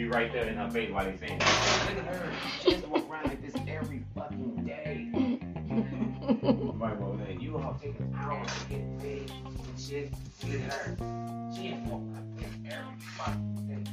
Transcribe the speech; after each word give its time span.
And 0.00 0.08
be 0.10 0.16
right 0.16 0.32
there 0.32 0.46
in 0.46 0.56
her 0.56 0.70
face 0.70 0.90
while 0.90 1.04
they 1.04 1.14
saying, 1.18 1.38
look 1.38 1.48
at 1.98 2.06
her. 2.06 2.32
She 2.62 2.72
has 2.72 2.80
to 2.82 2.88
walk 2.88 3.10
around 3.10 3.26
like 3.26 3.42
this 3.42 3.54
every 3.68 4.02
fucking 4.14 4.64
day. 4.64 5.10
Right, 6.80 6.98
well, 6.98 7.18
then 7.18 7.40
you 7.40 7.58
all 7.58 7.78
taking 7.82 8.14
hours 8.16 8.48
to 8.62 8.68
get 8.70 8.98
paid 9.00 9.30
and 9.30 9.78
shit. 9.78 10.10
Look 10.48 10.60
at 10.62 10.72
her. 10.72 10.96
She 11.54 11.68
ain't 11.68 11.86
walk 11.86 12.00
like 12.14 12.36
this 12.38 12.48
every 12.72 12.96
fucking 13.18 13.66
day. 13.68 13.84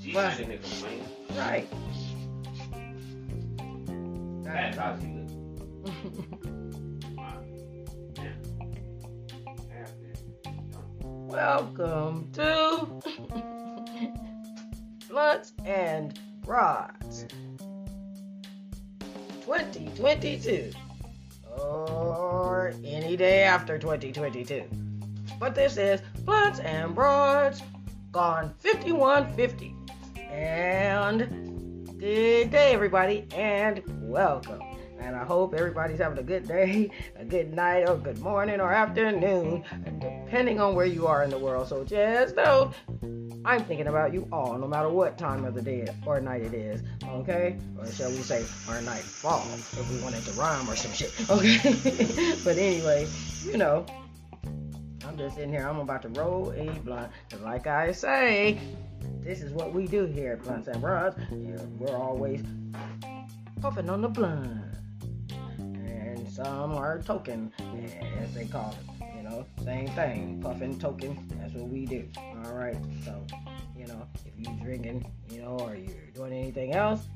She's 0.02 0.14
not 0.14 0.40
in 0.40 0.48
there 0.48 0.58
complaining. 0.58 1.06
right. 1.36 1.68
That's 4.42 4.76
how 4.76 4.98
she 4.98 5.06
looks. 5.06 5.32
Welcome 11.04 12.30
to 12.32 13.51
Blunts 15.12 15.52
and 15.66 16.18
Broads 16.40 17.26
2022 19.44 20.72
or 21.58 22.72
any 22.82 23.14
day 23.18 23.42
after 23.42 23.76
2022. 23.76 24.64
But 25.38 25.54
this 25.54 25.76
is 25.76 26.00
Blunts 26.20 26.60
and 26.60 26.94
Broads 26.94 27.60
gone 28.10 28.54
5150. 28.56 29.74
And 30.30 31.86
good 31.98 32.50
day, 32.50 32.72
everybody, 32.72 33.26
and 33.34 33.82
welcome. 34.00 34.62
And 34.98 35.14
I 35.14 35.24
hope 35.24 35.52
everybody's 35.52 35.98
having 35.98 36.16
a 36.16 36.22
good 36.22 36.48
day, 36.48 36.90
a 37.16 37.24
good 37.26 37.52
night, 37.52 37.86
or 37.86 37.96
good 37.96 38.20
morning, 38.20 38.60
or 38.60 38.72
afternoon, 38.72 39.62
depending 39.98 40.58
on 40.58 40.74
where 40.74 40.86
you 40.86 41.06
are 41.06 41.22
in 41.22 41.28
the 41.28 41.38
world. 41.38 41.68
So 41.68 41.84
just 41.84 42.34
know 42.34 42.72
I'm 43.44 43.64
thinking 43.64 43.88
about 43.88 44.12
you 44.14 44.28
all, 44.32 44.56
no 44.58 44.68
matter 44.68 44.88
what 44.88 45.18
time 45.18 45.44
of 45.44 45.54
the 45.54 45.62
day 45.62 45.86
or 46.06 46.20
night 46.20 46.42
it 46.42 46.54
is, 46.54 46.82
okay? 47.06 47.56
Or 47.78 47.86
shall 47.90 48.10
we 48.10 48.18
say, 48.18 48.44
our 48.68 48.80
nightfall, 48.82 49.46
if 49.72 49.90
we 49.90 50.00
wanted 50.00 50.24
to 50.26 50.32
rhyme 50.32 50.68
or 50.70 50.76
some 50.76 50.92
shit, 50.92 51.12
okay? 51.30 52.36
but 52.44 52.56
anyway, 52.56 53.08
you 53.44 53.56
know, 53.58 53.84
I'm 55.04 55.18
just 55.18 55.38
in 55.38 55.48
here. 55.50 55.66
I'm 55.68 55.80
about 55.80 56.02
to 56.02 56.08
roll 56.10 56.52
a 56.56 56.70
blunt. 56.80 57.10
'Cause 57.30 57.40
like 57.40 57.66
I 57.66 57.90
say, 57.92 58.58
this 59.20 59.42
is 59.42 59.52
what 59.52 59.72
we 59.72 59.86
do 59.86 60.04
here 60.06 60.32
at 60.34 60.42
Blunts 60.42 60.68
and 60.68 60.80
Broads. 60.80 61.16
We're 61.78 61.96
always 61.96 62.42
puffing 63.60 63.90
on 63.90 64.00
the 64.02 64.08
blunt. 64.08 64.62
And 65.58 66.28
some 66.28 66.72
are 66.72 67.00
token, 67.02 67.52
as 68.20 68.32
they 68.34 68.46
call 68.46 68.70
it. 68.70 68.91
Know, 69.32 69.46
same 69.64 69.88
thing. 69.88 70.42
Puffing, 70.42 70.78
token. 70.78 71.16
That's 71.40 71.54
what 71.54 71.68
we 71.70 71.86
do. 71.86 72.06
All 72.44 72.52
right. 72.52 72.76
So, 73.02 73.24
you 73.74 73.86
know, 73.86 74.06
if 74.26 74.32
you're 74.36 74.54
drinking, 74.62 75.10
you 75.30 75.40
know, 75.40 75.58
or 75.58 75.74
you're 75.74 76.10
doing 76.14 76.34
anything 76.34 76.74
else, 76.74 77.06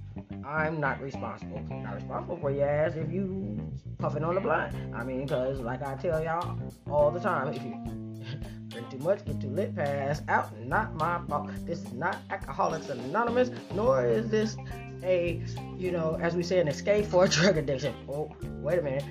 I'm 0.42 0.80
not 0.80 0.98
responsible. 1.02 1.60
Not 1.68 1.96
responsible 1.96 2.38
for 2.38 2.50
your 2.50 2.66
ass 2.66 2.94
if 2.96 3.12
you 3.12 3.60
puffing 3.98 4.24
on 4.24 4.34
the 4.34 4.40
blunt. 4.40 4.74
I 4.94 5.04
mean, 5.04 5.26
because 5.26 5.60
like 5.60 5.82
I 5.82 5.94
tell 5.96 6.24
y'all 6.24 6.58
all 6.90 7.10
the 7.10 7.20
time, 7.20 7.52
if 7.52 7.62
you 7.62 8.24
drink 8.68 8.88
too 8.88 8.98
much, 8.98 9.22
get 9.26 9.38
too 9.38 9.50
lit, 9.50 9.76
pass 9.76 10.22
out. 10.28 10.58
Not 10.60 10.94
my 10.94 11.20
fault. 11.28 11.50
This 11.66 11.82
is 11.82 11.92
not 11.92 12.16
Alcoholics 12.30 12.88
Anonymous, 12.88 13.50
nor 13.74 14.06
is 14.06 14.30
this 14.30 14.56
a, 15.02 15.42
you 15.76 15.92
know, 15.92 16.16
as 16.22 16.34
we 16.34 16.42
say, 16.42 16.60
an 16.60 16.68
escape 16.68 17.04
for 17.04 17.28
drug 17.28 17.58
addiction. 17.58 17.94
Oh, 18.08 18.34
wait 18.62 18.78
a 18.78 18.82
minute. 18.82 19.04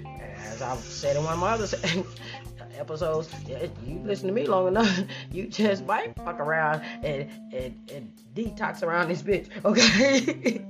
As 0.48 0.64
I've 0.64 0.80
said 0.80 1.16
in 1.16 1.24
one 1.24 1.34
of 1.34 1.40
my 1.40 1.52
other 1.52 1.68
episodes, 2.78 3.30
yeah, 3.48 3.68
you 3.86 4.00
listen 4.04 4.28
to 4.28 4.34
me 4.34 4.46
long 4.46 4.68
enough, 4.68 5.00
you 5.32 5.48
just 5.48 5.86
might 5.86 6.16
fuck 6.16 6.40
around 6.40 6.82
and, 7.04 7.30
and, 7.54 7.92
and 7.92 8.14
detox 8.34 8.84
around 8.84 9.10
this 9.10 9.22
bitch, 9.22 9.50
okay? 9.66 10.66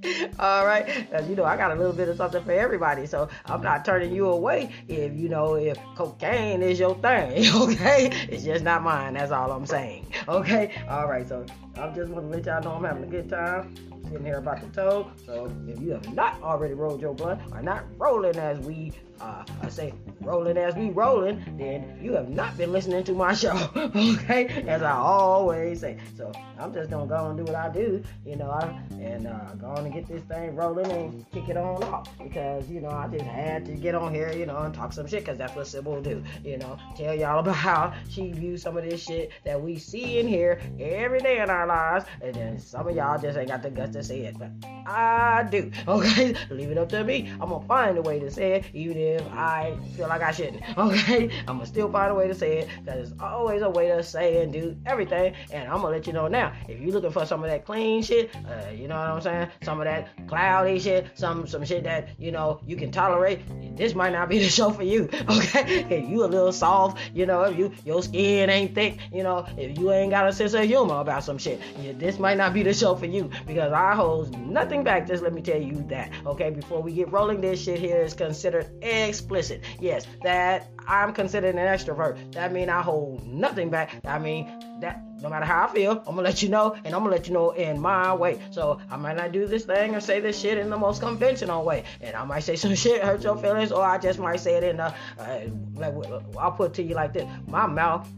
All 0.38 0.64
right, 0.64 1.08
you 1.28 1.34
know 1.34 1.44
I 1.44 1.56
got 1.56 1.72
a 1.72 1.74
little 1.74 1.92
bit 1.92 2.08
of 2.08 2.16
something 2.16 2.44
for 2.44 2.52
everybody, 2.52 3.04
so 3.06 3.28
I'm 3.46 3.62
not 3.62 3.84
turning 3.84 4.14
you 4.14 4.28
away 4.28 4.70
if 4.86 5.12
you 5.16 5.28
know 5.28 5.54
if 5.54 5.76
cocaine 5.96 6.62
is 6.62 6.78
your 6.78 6.94
thing. 6.96 7.44
Okay, 7.52 8.10
it's 8.28 8.44
just 8.44 8.62
not 8.62 8.82
mine. 8.84 9.14
That's 9.14 9.32
all 9.32 9.50
I'm 9.50 9.66
saying. 9.66 10.06
Okay, 10.28 10.72
all 10.88 11.08
right. 11.08 11.28
So 11.28 11.44
I 11.76 11.88
just 11.88 12.12
want 12.12 12.30
to 12.30 12.36
let 12.36 12.46
y'all 12.46 12.62
know 12.62 12.72
I'm 12.76 12.84
having 12.84 13.04
a 13.04 13.08
good 13.08 13.28
time. 13.28 13.74
I'm 13.92 14.04
sitting 14.04 14.24
here 14.24 14.38
about 14.38 14.60
to 14.60 14.68
toe. 14.68 15.10
So 15.26 15.52
if 15.66 15.80
you 15.80 15.90
have 15.90 16.14
not 16.14 16.40
already 16.42 16.74
rolled 16.74 17.00
your 17.00 17.14
blunt 17.14 17.40
or 17.52 17.60
not 17.60 17.84
rolling 17.98 18.36
as 18.36 18.60
we, 18.60 18.92
uh, 19.20 19.44
I 19.62 19.68
say 19.68 19.92
rolling 20.20 20.56
as 20.56 20.74
we 20.74 20.90
rolling, 20.90 21.42
then 21.58 21.98
you 22.02 22.12
have 22.12 22.28
not 22.28 22.56
been 22.56 22.72
listening 22.72 23.04
to 23.04 23.12
my 23.12 23.34
show. 23.34 23.56
Okay, 23.76 24.46
as 24.66 24.82
I 24.82 24.92
always 24.92 25.80
say. 25.80 25.98
So 26.16 26.32
I'm 26.58 26.72
just 26.72 26.90
gonna 26.90 27.06
go 27.06 27.30
and 27.30 27.36
do 27.36 27.44
what 27.44 27.54
I 27.54 27.68
do, 27.68 28.02
you 28.24 28.36
know, 28.36 28.50
I, 28.50 28.80
and 29.00 29.26
uh, 29.26 29.54
go 29.60 29.68
on 29.68 29.84
and 29.84 29.92
get 29.92 30.06
this 30.06 30.22
thing 30.24 30.54
rolling 30.54 30.90
and 30.90 31.30
kick 31.30 31.48
it 31.48 31.56
on 31.56 31.82
off 31.84 32.08
because 32.18 32.68
you 32.68 32.80
know 32.80 32.90
I 32.90 33.08
just 33.08 33.24
had 33.24 33.64
to 33.66 33.72
get 33.72 33.94
on 33.94 34.12
here, 34.12 34.32
you 34.32 34.46
know, 34.46 34.58
and 34.58 34.74
talk 34.74 34.92
some 34.92 35.06
shit 35.06 35.24
because 35.24 35.38
that's 35.38 35.54
what 35.56 35.66
Sybil 35.66 36.00
do, 36.00 36.22
you 36.44 36.58
know, 36.58 36.78
tell 36.96 37.14
y'all 37.14 37.38
about 37.40 37.56
how 37.56 37.94
she 38.08 38.32
views 38.32 38.62
some 38.62 38.76
of 38.76 38.84
this 38.84 39.02
shit 39.02 39.32
that 39.44 39.60
we 39.60 39.78
see 39.78 40.20
and 40.20 40.28
hear 40.28 40.60
every 40.78 41.20
day 41.20 41.40
in 41.40 41.50
our 41.50 41.66
lives, 41.66 42.04
and 42.20 42.34
then 42.34 42.58
some 42.58 42.86
of 42.86 42.94
y'all 42.94 43.18
just 43.20 43.38
ain't 43.38 43.48
got 43.48 43.62
the 43.62 43.70
guts 43.70 43.92
to 43.92 44.02
say 44.02 44.20
it, 44.20 44.38
but 44.38 44.50
I 44.86 45.46
do. 45.50 45.70
Okay, 45.88 46.34
leave 46.50 46.70
it 46.70 46.78
up 46.78 46.90
to 46.90 47.02
me. 47.02 47.30
I'm 47.40 47.48
gonna 47.48 47.66
find 47.66 47.96
a 47.96 48.02
way 48.02 48.20
to 48.20 48.30
say 48.30 48.52
it, 48.54 48.64
even 48.74 48.96
if 48.98 49.07
I 49.16 49.76
feel 49.96 50.08
like 50.08 50.22
I 50.22 50.32
shouldn't. 50.32 50.62
Okay, 50.78 51.30
I'm 51.46 51.56
gonna 51.56 51.66
still 51.66 51.90
find 51.90 52.10
a 52.10 52.14
way 52.14 52.28
to 52.28 52.34
say 52.34 52.58
it 52.58 52.68
because 52.84 53.10
there's 53.10 53.20
always 53.20 53.62
a 53.62 53.70
way 53.70 53.88
to 53.88 54.02
say 54.02 54.42
and 54.42 54.52
do 54.52 54.76
everything, 54.86 55.34
and 55.52 55.68
I'm 55.68 55.80
gonna 55.82 55.88
let 55.88 56.06
you 56.06 56.12
know 56.12 56.28
now. 56.28 56.52
If 56.68 56.80
you're 56.80 56.92
looking 56.92 57.10
for 57.10 57.26
some 57.26 57.42
of 57.42 57.50
that 57.50 57.64
clean 57.66 58.02
shit, 58.02 58.34
uh, 58.36 58.70
you 58.70 58.88
know 58.88 58.96
what 58.96 59.08
I'm 59.10 59.20
saying? 59.20 59.48
Some 59.62 59.80
of 59.80 59.84
that 59.84 60.08
cloudy 60.28 60.78
shit, 60.78 61.06
some 61.14 61.46
some 61.46 61.64
shit 61.64 61.84
that 61.84 62.08
you 62.18 62.30
know 62.32 62.60
you 62.66 62.76
can 62.76 62.90
tolerate. 62.90 63.40
This 63.76 63.94
might 63.94 64.12
not 64.12 64.28
be 64.28 64.38
the 64.38 64.48
show 64.58 64.70
for 64.70 64.84
you. 64.84 65.08
Okay, 65.28 65.84
if 65.90 66.08
you 66.08 66.24
a 66.24 66.26
little 66.26 66.52
soft, 66.52 66.98
you 67.14 67.26
know, 67.26 67.42
if 67.42 67.58
you 67.58 67.72
your 67.84 68.02
skin 68.02 68.50
ain't 68.50 68.74
thick, 68.74 68.98
you 69.12 69.22
know, 69.22 69.46
if 69.56 69.78
you 69.78 69.92
ain't 69.92 70.10
got 70.10 70.26
a 70.26 70.32
sense 70.32 70.54
of 70.54 70.64
humor 70.64 71.00
about 71.00 71.22
some 71.22 71.38
shit, 71.38 71.60
yeah, 71.80 71.92
this 71.92 72.18
might 72.18 72.36
not 72.38 72.54
be 72.54 72.62
the 72.62 72.72
show 72.72 72.94
for 72.96 73.06
you 73.06 73.30
because 73.46 73.72
I 73.72 73.94
hold 73.94 74.36
nothing 74.38 74.82
back. 74.84 75.06
Just 75.06 75.22
let 75.22 75.32
me 75.32 75.42
tell 75.42 75.60
you 75.60 75.84
that. 75.88 76.10
Okay, 76.26 76.50
before 76.50 76.82
we 76.82 76.92
get 76.92 77.12
rolling, 77.12 77.40
this 77.40 77.62
shit 77.62 77.78
here 77.78 78.00
is 78.02 78.14
considered 78.14 78.70
explicit. 79.06 79.62
Yes, 79.80 80.06
that 80.22 80.70
I'm 80.86 81.12
considered 81.12 81.54
an 81.54 81.60
extrovert. 81.60 82.32
That 82.32 82.52
mean 82.52 82.68
I 82.68 82.82
hold 82.82 83.26
nothing 83.26 83.70
back. 83.70 84.00
I 84.04 84.18
mean 84.18 84.46
that 84.80 85.02
no 85.20 85.28
matter 85.28 85.44
how 85.44 85.66
I 85.66 85.72
feel, 85.72 85.98
I'm 86.06 86.14
gonna 86.14 86.22
let 86.22 86.42
you 86.42 86.48
know, 86.48 86.74
and 86.84 86.94
I'm 86.94 87.02
gonna 87.02 87.10
let 87.10 87.26
you 87.26 87.34
know 87.34 87.50
in 87.50 87.80
my 87.80 88.14
way. 88.14 88.40
So 88.50 88.80
I 88.90 88.96
might 88.96 89.16
not 89.16 89.32
do 89.32 89.46
this 89.46 89.64
thing 89.64 89.94
or 89.94 90.00
say 90.00 90.20
this 90.20 90.38
shit 90.38 90.58
in 90.58 90.70
the 90.70 90.78
most 90.78 91.00
conventional 91.00 91.64
way, 91.64 91.84
and 92.00 92.14
I 92.14 92.24
might 92.24 92.40
say 92.40 92.56
some 92.56 92.74
shit 92.76 93.02
hurt 93.02 93.22
your 93.22 93.36
feelings, 93.36 93.72
or 93.72 93.84
I 93.84 93.98
just 93.98 94.18
might 94.18 94.40
say 94.40 94.54
it 94.54 94.64
in 94.64 94.80
a. 94.80 94.94
Uh, 95.18 95.40
like, 95.74 95.94
I'll 96.38 96.52
put 96.52 96.70
it 96.70 96.74
to 96.74 96.82
you 96.82 96.94
like 96.94 97.12
this: 97.12 97.28
my 97.46 97.66
mouth 97.66 98.08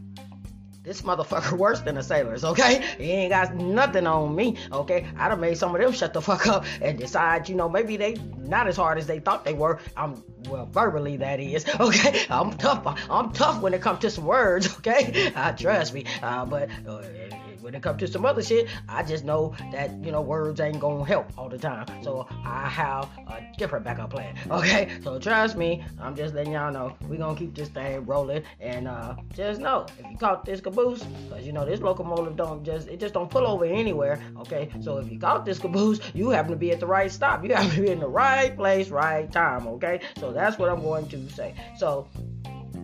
this 0.83 1.03
motherfucker 1.03 1.51
worse 1.57 1.81
than 1.81 1.95
the 1.95 2.03
sailors, 2.03 2.43
okay? 2.43 2.83
He 2.97 3.11
ain't 3.11 3.31
got 3.31 3.55
nothing 3.55 4.07
on 4.07 4.35
me, 4.35 4.57
okay? 4.71 5.07
I'd 5.17 5.29
have 5.29 5.39
made 5.39 5.57
some 5.57 5.75
of 5.75 5.81
them 5.81 5.91
shut 5.91 6.13
the 6.13 6.21
fuck 6.21 6.47
up 6.47 6.65
and 6.81 6.97
decide, 6.97 7.49
you 7.49 7.55
know, 7.55 7.69
maybe 7.69 7.97
they 7.97 8.15
not 8.37 8.67
as 8.67 8.77
hard 8.77 8.97
as 8.97 9.07
they 9.07 9.19
thought 9.19 9.45
they 9.45 9.53
were. 9.53 9.79
I'm 9.95 10.23
well, 10.49 10.65
verbally 10.65 11.17
that 11.17 11.39
is, 11.39 11.65
okay? 11.79 12.25
I'm 12.29 12.57
tough. 12.57 12.99
I'm 13.09 13.31
tough 13.31 13.61
when 13.61 13.73
it 13.73 13.81
comes 13.81 13.99
to 13.99 14.09
some 14.09 14.25
words, 14.25 14.75
okay? 14.77 15.31
Uh, 15.35 15.51
trust 15.53 15.93
me. 15.93 16.05
Uh, 16.21 16.45
but 16.45 16.69
uh, 16.87 17.01
when 17.61 17.75
it 17.75 17.81
comes 17.81 17.99
to 17.99 18.07
some 18.07 18.25
other 18.25 18.41
shit, 18.43 18.67
I 18.89 19.03
just 19.03 19.23
know 19.23 19.53
that 19.71 19.91
you 20.03 20.11
know 20.11 20.21
words 20.21 20.59
ain't 20.59 20.79
gonna 20.79 21.05
help 21.05 21.31
all 21.37 21.49
the 21.49 21.57
time. 21.57 21.85
So 22.03 22.27
I 22.45 22.67
have 22.67 23.09
a 23.27 23.41
different 23.57 23.85
backup 23.85 24.09
plan. 24.09 24.35
Okay, 24.61 24.89
so 25.03 25.17
trust 25.17 25.55
me, 25.57 25.83
I'm 25.99 26.15
just 26.15 26.35
letting 26.35 26.53
y'all 26.53 26.71
know 26.71 26.95
we 27.07 27.17
gonna 27.17 27.37
keep 27.37 27.55
this 27.55 27.69
thing 27.69 28.05
rolling. 28.05 28.43
And 28.59 28.87
uh, 28.87 29.15
just 29.33 29.59
know 29.59 29.85
if 29.97 30.05
you 30.11 30.17
caught 30.17 30.45
this 30.45 30.61
caboose, 30.61 31.03
cause 31.29 31.43
you 31.43 31.51
know 31.51 31.65
this 31.65 31.79
locomotive 31.79 32.35
don't 32.35 32.63
just 32.63 32.87
it 32.87 32.99
just 32.99 33.13
don't 33.13 33.29
pull 33.29 33.47
over 33.47 33.65
anywhere. 33.65 34.21
Okay, 34.37 34.69
so 34.81 34.97
if 34.97 35.11
you 35.11 35.19
caught 35.19 35.45
this 35.45 35.57
caboose, 35.57 35.99
you 36.13 36.29
happen 36.29 36.51
to 36.51 36.57
be 36.57 36.71
at 36.71 36.79
the 36.79 36.85
right 36.85 37.11
stop. 37.11 37.43
You 37.43 37.53
happen 37.55 37.71
to 37.71 37.81
be 37.81 37.89
in 37.89 37.99
the 37.99 38.07
right 38.07 38.55
place, 38.55 38.89
right 38.89 39.31
time. 39.31 39.67
Okay, 39.67 40.01
so 40.19 40.31
that's 40.31 40.57
what 40.57 40.69
I'm 40.69 40.81
going 40.81 41.07
to 41.09 41.29
say. 41.29 41.55
So 41.77 42.07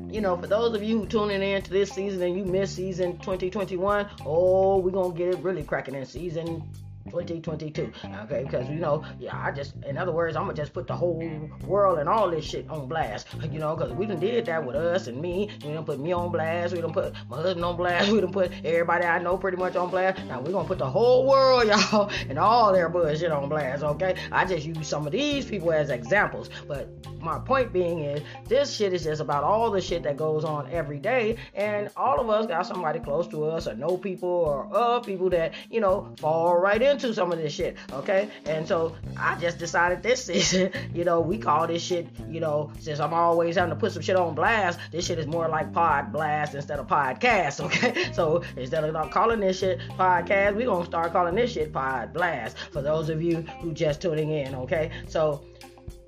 you 0.10 0.22
know, 0.22 0.38
for 0.38 0.48
those 0.48 0.76
of 0.76 0.84
you 0.84 1.06
tuning 1.06 1.42
in 1.42 1.62
to 1.62 1.70
this 1.70 1.92
season 1.92 2.22
and 2.22 2.38
you 2.38 2.46
missed 2.46 2.76
season 2.76 3.18
2021, 3.20 4.08
oh, 4.26 4.78
we're 4.80 4.92
gonna 4.92 5.14
get 5.14 5.30
it 5.30 5.40
really 5.40 5.64
cracking 5.64 5.96
in 5.96 6.06
season 6.06 6.64
2022. 7.10 7.92
Okay, 8.24 8.44
because 8.44 8.70
you 8.70 8.76
know, 8.76 9.04
yeah, 9.20 9.38
I 9.38 9.52
just, 9.52 9.74
in 9.86 9.98
other 9.98 10.12
words, 10.12 10.36
I'm 10.36 10.44
gonna 10.44 10.54
just 10.54 10.74
put 10.74 10.88
the 10.88 10.96
whole 10.96 11.50
world 11.66 12.00
and 12.00 12.08
all 12.08 12.30
this 12.30 12.46
shit 12.46 12.70
on 12.70 12.88
blast. 12.88 13.28
You 13.52 13.60
know, 13.60 13.76
because 13.76 13.94
we 13.94 14.06
done 14.06 14.20
did 14.20 14.46
that 14.46 14.66
with 14.66 14.76
us 14.76 15.08
and 15.08 15.22
me. 15.22 15.50
We 15.66 15.74
done 15.74 15.86
put 15.86 16.00
me 16.00 16.12
on 16.12 16.32
blast. 16.32 16.74
We 16.74 16.82
done 16.82 16.94
put 16.94 17.14
my 17.30 17.38
husband 17.38 17.66
on 17.66 17.78
blast. 17.78 18.12
We 18.18 18.22
done 18.22 18.32
put 18.32 18.52
everybody 18.66 19.06
I 19.06 19.20
know 19.20 19.38
pretty 19.38 19.58
much 19.58 19.76
on 19.76 19.90
blast. 19.90 20.24
Now 20.26 20.40
we're 20.42 20.52
gonna 20.52 20.68
put 20.68 20.80
the 20.80 20.90
whole 20.90 21.28
world, 21.28 21.68
y'all, 21.92 22.10
and 22.30 22.40
all 22.40 22.74
their 22.74 22.90
bullshit 22.90 23.32
on 23.32 23.50
blast. 23.50 23.84
Okay, 23.84 24.16
I 24.32 24.46
just 24.46 24.66
use 24.66 24.88
some 24.88 25.06
of 25.06 25.12
these 25.12 25.46
people 25.46 25.72
as 25.72 25.90
examples, 25.90 26.50
but 26.68 26.90
my 27.28 27.38
point 27.40 27.74
being 27.74 28.00
is 28.00 28.22
this 28.48 28.74
shit 28.74 28.94
is 28.94 29.04
just 29.04 29.20
about 29.20 29.44
all 29.44 29.70
the 29.70 29.82
shit 29.82 30.02
that 30.04 30.16
goes 30.16 30.46
on 30.46 30.66
every 30.72 30.98
day 30.98 31.36
and 31.54 31.90
all 31.98 32.22
of 32.22 32.30
us 32.30 32.48
got 32.48 32.66
somebody 32.66 33.00
close 33.00 33.28
to 33.28 33.44
us 33.44 33.68
or 33.68 33.76
know 33.76 33.98
people 33.98 34.30
or 34.30 34.70
uh 34.74 35.00
people 35.02 35.30
that 35.30 35.54
you 35.70 35.82
know 35.82 36.10
fall 36.18 36.58
right 36.58 36.82
into 36.82 37.14
some 37.14 37.32
of 37.34 37.38
this 37.38 37.54
shit 37.54 37.76
okay? 37.92 38.30
And 38.46 38.66
so 38.66 38.96
i 39.18 39.36
just 39.40 39.60
decided 39.60 40.02
this 40.02 40.24
season 40.30 40.72
you 40.94 41.04
know 41.04 41.20
we 41.20 41.38
call 41.38 41.68
this 41.68 41.84
shit 41.84 42.08
you 42.30 42.40
know 42.40 42.72
since 42.80 43.00
i'm 43.00 43.14
always 43.14 43.58
having 43.58 43.72
to 43.72 43.76
put 43.76 43.92
some 43.92 44.02
shit 44.02 44.16
on 44.16 44.34
blast 44.34 44.80
this 44.92 45.06
shit 45.06 45.20
is 45.20 45.28
more 45.28 45.50
like 45.50 45.74
pod 45.74 46.14
blast 46.14 46.56
instead 46.56 46.80
of 46.80 46.88
podcast 46.88 47.60
okay? 47.68 48.12
So 48.14 48.44
instead 48.56 48.86
of 48.86 49.12
calling 49.12 49.42
this 49.42 49.60
shit 49.60 49.80
podcast 49.98 50.56
we 50.56 50.64
gonna 50.64 50.86
start 50.86 51.12
calling 51.12 51.36
this 51.36 51.52
shit 51.52 51.74
pod 51.74 52.14
blast 52.14 52.58
for 52.72 52.82
those 52.82 53.10
of 53.10 53.22
you 53.22 53.42
who 53.62 53.74
just 53.74 54.02
tuning 54.02 54.32
in 54.32 54.56
okay? 54.56 54.92
So 55.08 55.44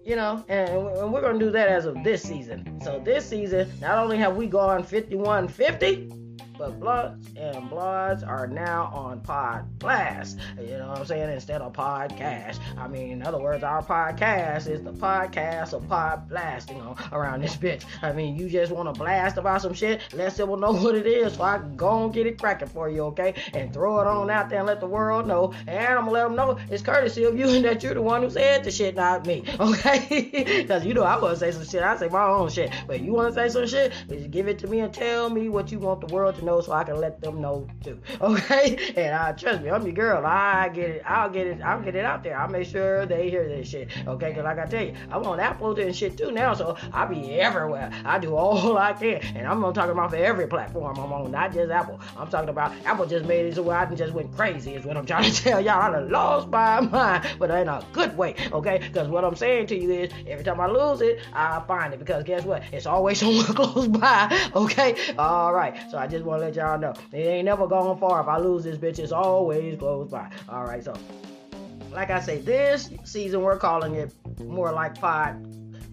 you 0.09 0.15
know, 0.15 0.43
and 0.49 1.13
we're 1.13 1.21
going 1.21 1.37
to 1.37 1.45
do 1.45 1.51
that 1.51 1.67
as 1.67 1.85
of 1.85 2.03
this 2.03 2.23
season. 2.23 2.81
So 2.83 2.99
this 3.05 3.29
season, 3.29 3.71
not 3.79 3.99
only 3.99 4.17
have 4.17 4.35
we 4.35 4.47
gone 4.47 4.81
51 4.83 5.47
50, 5.47 6.11
but 6.59 6.77
Blunts 6.77 7.29
and 7.37 7.69
Broads 7.69 8.21
are 8.21 8.45
now 8.45 8.91
on 8.93 9.21
Pod 9.21 9.79
Blast. 9.79 10.37
You 10.59 10.77
know 10.77 10.89
what 10.89 10.99
I'm 10.99 11.05
saying? 11.05 11.29
Instead 11.29 11.61
of 11.61 11.71
podcast. 11.71 12.59
I 12.77 12.87
mean, 12.89 13.11
in 13.11 13.23
other 13.23 13.39
words, 13.39 13.63
our 13.63 13.81
podcast 13.81 14.67
is 14.67 14.83
the 14.83 14.91
podcast 14.91 15.71
of 15.71 15.87
Pod 15.87 16.27
Blasting 16.27 16.75
you 16.75 16.83
know, 16.83 16.97
around 17.13 17.41
this 17.41 17.55
bitch. 17.55 17.85
I 18.01 18.11
mean, 18.11 18.35
you 18.35 18.49
just 18.49 18.73
want 18.73 18.93
to 18.93 18.99
blast 18.99 19.37
about 19.37 19.61
some 19.61 19.73
shit, 19.73 20.01
let 20.13 20.35
people 20.35 20.57
know 20.57 20.73
what 20.73 20.95
it 20.95 21.07
is 21.07 21.35
so 21.35 21.43
I 21.43 21.59
can 21.59 21.77
go 21.77 22.03
and 22.03 22.13
get 22.13 22.27
it 22.27 22.37
cracking 22.37 22.67
for 22.67 22.89
you, 22.89 23.03
okay? 23.05 23.35
And 23.53 23.73
throw 23.73 24.01
it 24.01 24.07
on 24.07 24.29
out 24.29 24.49
there 24.49 24.59
and 24.59 24.67
let 24.67 24.81
the 24.81 24.87
world 24.87 25.27
know. 25.27 25.53
And 25.65 25.93
I'm 25.93 26.05
gonna 26.05 26.11
let 26.11 26.23
them 26.23 26.35
know 26.35 26.59
it's 26.69 26.83
courtesy 26.83 27.23
of 27.23 27.39
you 27.39 27.47
and 27.47 27.63
that 27.63 27.81
you're 27.81 27.93
the 27.93 28.01
one 28.01 28.21
who 28.21 28.29
said 28.29 28.65
the 28.65 28.71
shit, 28.71 28.95
not 28.95 29.25
me, 29.25 29.45
okay? 29.61 30.57
Because 30.61 30.85
you 30.85 30.93
know 30.93 31.03
I 31.03 31.17
want 31.17 31.35
to 31.35 31.39
say 31.39 31.51
some 31.51 31.65
shit. 31.65 31.83
I 31.83 31.95
say 31.95 32.09
my 32.09 32.25
own 32.25 32.49
shit. 32.49 32.69
But 32.85 32.99
you 32.99 33.13
want 33.13 33.33
to 33.33 33.41
say 33.41 33.47
some 33.47 33.65
shit, 33.65 33.93
just 34.09 34.29
give 34.29 34.49
it 34.49 34.59
to 34.59 34.67
me 34.67 34.81
and 34.81 34.93
tell 34.93 35.29
me 35.29 35.47
what 35.47 35.71
you 35.71 35.79
want 35.79 36.05
the 36.05 36.13
world 36.13 36.35
to 36.35 36.45
know 36.45 36.48
know 36.49 36.61
so 36.61 36.73
I 36.73 36.83
can 36.83 36.99
let 36.99 37.21
them 37.21 37.41
know 37.41 37.67
too. 37.83 37.99
Okay? 38.21 38.93
And 38.95 39.13
uh, 39.15 39.33
trust 39.33 39.61
me, 39.61 39.69
I'm 39.69 39.83
your 39.83 39.93
girl. 39.93 40.25
I 40.25 40.69
get 40.69 40.89
it. 40.89 41.03
I'll 41.05 41.29
get 41.29 41.47
it. 41.47 41.61
I'll 41.61 41.81
get 41.81 41.95
it 41.95 42.05
out 42.05 42.23
there. 42.23 42.37
I'll 42.37 42.49
make 42.49 42.67
sure 42.67 43.05
they 43.05 43.29
hear 43.29 43.47
this 43.47 43.69
shit. 43.69 43.89
Okay? 44.07 44.29
Because 44.29 44.43
like 44.43 44.59
I 44.59 44.65
tell 44.65 44.83
you, 44.83 44.93
I'm 45.11 45.25
on 45.25 45.39
Apple 45.39 45.79
and 45.79 45.95
shit 45.95 46.17
too 46.17 46.31
now, 46.31 46.53
so 46.53 46.75
I'll 46.93 47.07
be 47.07 47.39
everywhere. 47.39 47.91
I 48.05 48.19
do 48.19 48.35
all 48.41 48.77
I 48.77 48.93
can, 48.93 49.21
and 49.35 49.47
I'm 49.47 49.61
gonna 49.61 49.73
talk 49.73 49.89
about 49.89 50.09
for 50.11 50.17
every 50.17 50.47
platform 50.47 50.97
I'm 50.97 51.13
on, 51.13 51.31
not 51.31 51.53
just 51.53 51.71
Apple. 51.71 51.99
I'm 52.17 52.29
talking 52.29 52.49
about 52.49 52.73
Apple 52.85 53.05
just 53.05 53.25
made 53.25 53.45
it 53.45 53.55
so 53.55 53.63
where 53.63 53.77
I 53.77 53.85
just 53.95 54.13
went 54.13 54.35
crazy. 54.35 54.75
Is 54.75 54.85
what 54.85 54.97
I'm 54.97 55.05
trying 55.11 55.31
to 55.31 55.43
tell 55.43 55.61
y'all. 55.61 55.81
I 55.81 55.91
done 55.91 56.09
lost 56.09 56.49
my 56.49 56.81
mind, 56.81 57.27
but 57.39 57.49
in 57.51 57.67
a 57.69 57.83
good 57.93 58.17
way. 58.17 58.35
Okay? 58.51 58.79
Because 58.79 59.07
what 59.07 59.23
I'm 59.23 59.35
saying 59.35 59.67
to 59.67 59.75
you 59.79 59.91
is, 59.91 60.11
every 60.27 60.43
time 60.43 60.59
I 60.59 60.67
lose 60.67 61.01
it, 61.01 61.19
I 61.33 61.61
find 61.67 61.93
it. 61.93 61.99
Because 61.99 62.23
guess 62.23 62.43
what? 62.43 62.63
It's 62.71 62.85
always 62.85 63.19
somewhere 63.19 63.45
close 63.45 63.87
by. 63.87 64.49
Okay? 64.55 64.95
All 65.17 65.53
right. 65.53 65.75
So 65.91 65.97
I 65.97 66.07
just 66.07 66.25
want 66.25 66.38
let 66.39 66.55
y'all 66.55 66.77
know. 66.77 66.93
It 67.11 67.17
ain't 67.17 67.45
never 67.45 67.67
gone 67.67 67.99
far. 67.99 68.21
If 68.21 68.27
I 68.27 68.37
lose 68.37 68.63
this 68.63 68.77
bitch, 68.77 68.99
it's 68.99 69.11
always 69.11 69.77
close 69.77 70.09
by. 70.09 70.31
All 70.47 70.63
right, 70.63 70.83
so 70.83 70.93
like 71.91 72.09
I 72.09 72.19
say, 72.19 72.39
this 72.39 72.89
season 73.03 73.41
we're 73.41 73.57
calling 73.57 73.95
it 73.95 74.13
more 74.39 74.71
like 74.71 74.99
pod 74.99 75.45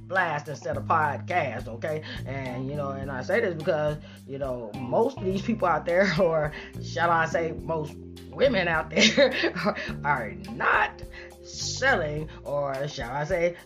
blast 0.09 0.49
instead 0.49 0.77
of 0.77 0.85
podcast, 0.85 1.69
okay? 1.69 2.03
And 2.27 2.69
you 2.69 2.77
know, 2.77 2.91
and 2.91 3.11
I 3.11 3.23
say 3.23 3.41
this 3.41 3.55
because 3.55 3.97
you 4.27 4.39
know 4.39 4.71
most 4.79 5.19
of 5.19 5.25
these 5.25 5.43
people 5.43 5.69
out 5.69 5.85
there, 5.85 6.13
or 6.21 6.53
shall 6.83 7.11
I 7.11 7.27
say, 7.27 7.53
most 7.63 7.95
women 8.31 8.69
out 8.69 8.91
there, 8.91 9.55
are 10.05 10.33
not 10.53 11.03
selling, 11.47 12.29
or 12.45 12.89
shall 12.89 13.13
I 13.13 13.25
say, 13.25 13.57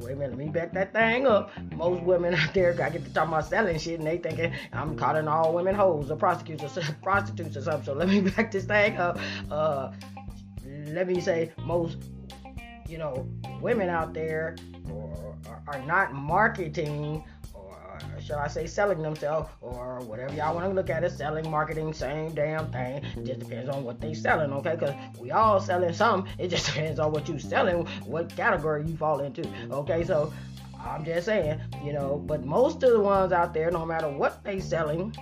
wait 0.00 0.12
a 0.12 0.16
minute, 0.16 0.30
let 0.30 0.38
me 0.38 0.48
back 0.48 0.72
that 0.72 0.92
thing 0.92 1.26
up. 1.26 1.50
Most 1.74 2.02
women 2.02 2.34
out 2.34 2.52
there, 2.54 2.72
I 2.82 2.90
get 2.90 3.04
to 3.04 3.12
talk 3.12 3.28
about 3.28 3.46
selling 3.46 3.78
shit, 3.78 3.98
and 3.98 4.06
they 4.06 4.18
thinking 4.18 4.52
I'm 4.72 4.96
calling 4.96 5.28
all 5.28 5.52
women 5.52 5.74
hoes 5.74 6.10
or 6.10 6.16
prostitutes 6.16 6.76
or 6.76 6.82
prostitutes 7.02 7.56
or 7.56 7.62
something. 7.62 7.84
So 7.84 7.94
let 7.94 8.08
me 8.08 8.20
back 8.36 8.50
this 8.50 8.64
thing 8.64 8.96
up. 8.96 9.18
Uh, 9.50 9.92
let 10.88 11.06
me 11.06 11.20
say, 11.20 11.52
most, 11.64 11.98
you 12.88 12.98
know, 12.98 13.28
women 13.60 13.88
out 13.88 14.14
there 14.14 14.56
are, 15.48 15.62
are 15.68 15.86
not 15.86 16.12
marketing 16.12 17.24
shall 18.30 18.38
I 18.38 18.46
say, 18.46 18.64
selling 18.68 19.02
themselves 19.02 19.50
or 19.60 19.98
whatever 20.02 20.32
y'all 20.34 20.54
want 20.54 20.64
to 20.68 20.72
look 20.72 20.88
at 20.88 21.02
it, 21.02 21.10
selling, 21.10 21.50
marketing, 21.50 21.92
same 21.92 22.32
damn 22.32 22.70
thing. 22.70 23.02
Just 23.24 23.40
depends 23.40 23.68
on 23.68 23.82
what 23.82 24.00
they 24.00 24.14
selling, 24.14 24.52
okay? 24.52 24.76
Because 24.76 24.94
we 25.18 25.32
all 25.32 25.60
selling 25.60 25.92
some. 25.92 26.28
It 26.38 26.46
just 26.46 26.66
depends 26.72 27.00
on 27.00 27.10
what 27.10 27.28
you 27.28 27.40
selling, 27.40 27.86
what 28.04 28.34
category 28.36 28.86
you 28.86 28.96
fall 28.96 29.18
into, 29.18 29.44
okay? 29.72 30.04
So 30.04 30.32
I'm 30.78 31.04
just 31.04 31.26
saying, 31.26 31.60
you 31.84 31.92
know, 31.92 32.22
but 32.24 32.44
most 32.44 32.84
of 32.84 32.92
the 32.92 33.00
ones 33.00 33.32
out 33.32 33.52
there, 33.52 33.68
no 33.72 33.84
matter 33.84 34.08
what 34.08 34.44
they 34.44 34.60
selling, 34.60 35.12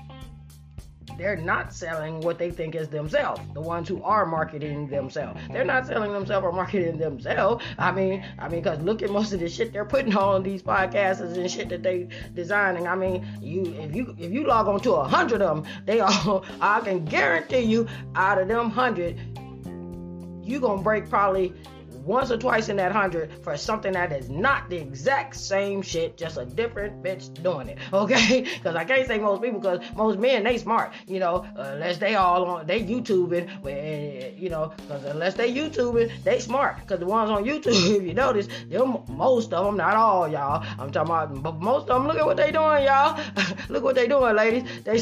they're 1.18 1.36
not 1.36 1.72
selling 1.72 2.20
what 2.20 2.38
they 2.38 2.50
think 2.50 2.76
is 2.76 2.88
themselves. 2.88 3.40
The 3.52 3.60
ones 3.60 3.88
who 3.88 4.02
are 4.02 4.24
marketing 4.24 4.86
themselves, 4.86 5.40
they're 5.50 5.64
not 5.64 5.86
selling 5.86 6.12
themselves 6.12 6.44
or 6.44 6.52
marketing 6.52 6.96
themselves. 6.98 7.64
I 7.76 7.90
mean, 7.90 8.24
I 8.38 8.48
mean, 8.48 8.62
cause 8.62 8.78
look 8.80 9.02
at 9.02 9.10
most 9.10 9.32
of 9.32 9.40
the 9.40 9.48
shit 9.48 9.72
they're 9.72 9.84
putting 9.84 10.16
on 10.16 10.44
these 10.44 10.62
podcasts 10.62 11.20
and 11.20 11.50
shit 11.50 11.68
that 11.70 11.82
they 11.82 12.08
designing. 12.34 12.86
I 12.86 12.94
mean, 12.94 13.26
you 13.42 13.64
if 13.74 13.94
you 13.94 14.14
if 14.16 14.32
you 14.32 14.46
log 14.46 14.68
on 14.68 14.80
to 14.80 14.92
a 14.92 15.08
hundred 15.08 15.42
of 15.42 15.64
them, 15.64 15.72
they 15.84 16.00
all 16.00 16.44
I 16.60 16.80
can 16.80 17.04
guarantee 17.04 17.60
you 17.60 17.88
out 18.14 18.40
of 18.40 18.46
them 18.46 18.70
hundred, 18.70 19.18
you 20.46 20.60
gonna 20.60 20.82
break 20.82 21.10
probably 21.10 21.52
once 22.04 22.30
or 22.30 22.36
twice 22.36 22.68
in 22.68 22.76
that 22.76 22.92
hundred 22.92 23.30
for 23.42 23.56
something 23.56 23.92
that 23.92 24.12
is 24.12 24.28
not 24.28 24.70
the 24.70 24.76
exact 24.76 25.36
same 25.36 25.82
shit, 25.82 26.16
just 26.16 26.38
a 26.38 26.44
different 26.44 27.02
bitch 27.02 27.42
doing 27.42 27.68
it. 27.68 27.78
Okay? 27.98 28.42
Because 28.42 28.76
I 28.76 28.84
can't 28.84 29.06
say 29.08 29.18
most 29.18 29.42
people, 29.42 29.60
because 29.60 29.80
most 29.96 30.18
men 30.18 30.44
they 30.44 30.56
smart, 30.56 30.92
you 31.06 31.18
know, 31.18 31.44
unless 31.56 31.98
they 31.98 32.14
all 32.14 32.44
on 32.44 32.66
they 32.66 32.80
YouTubing, 32.82 34.38
you 34.38 34.48
know, 34.48 34.72
because 34.76 35.04
unless 35.04 35.34
they 35.34 35.52
YouTubing, 35.52 36.22
they 36.22 36.38
smart. 36.38 36.76
Because 36.80 37.00
the 37.00 37.06
ones 37.06 37.30
on 37.30 37.44
YouTube, 37.44 37.66
if 37.96 38.02
you 38.02 38.14
notice, 38.14 38.48
them 38.68 38.98
most 39.08 39.52
of 39.52 39.64
them, 39.64 39.76
not 39.76 39.96
all 39.96 40.28
y'all. 40.28 40.64
I'm 40.78 40.90
talking 40.90 41.10
about, 41.10 41.42
but 41.42 41.60
most 41.60 41.88
of 41.88 42.00
them. 42.00 42.06
Look 42.06 42.18
at 42.18 42.26
what 42.26 42.36
they 42.36 42.52
doing, 42.52 42.84
y'all. 42.84 43.18
look 43.68 43.82
what 43.84 43.94
they 43.94 44.06
doing, 44.06 44.36
ladies. 44.36 44.64
They 44.84 44.98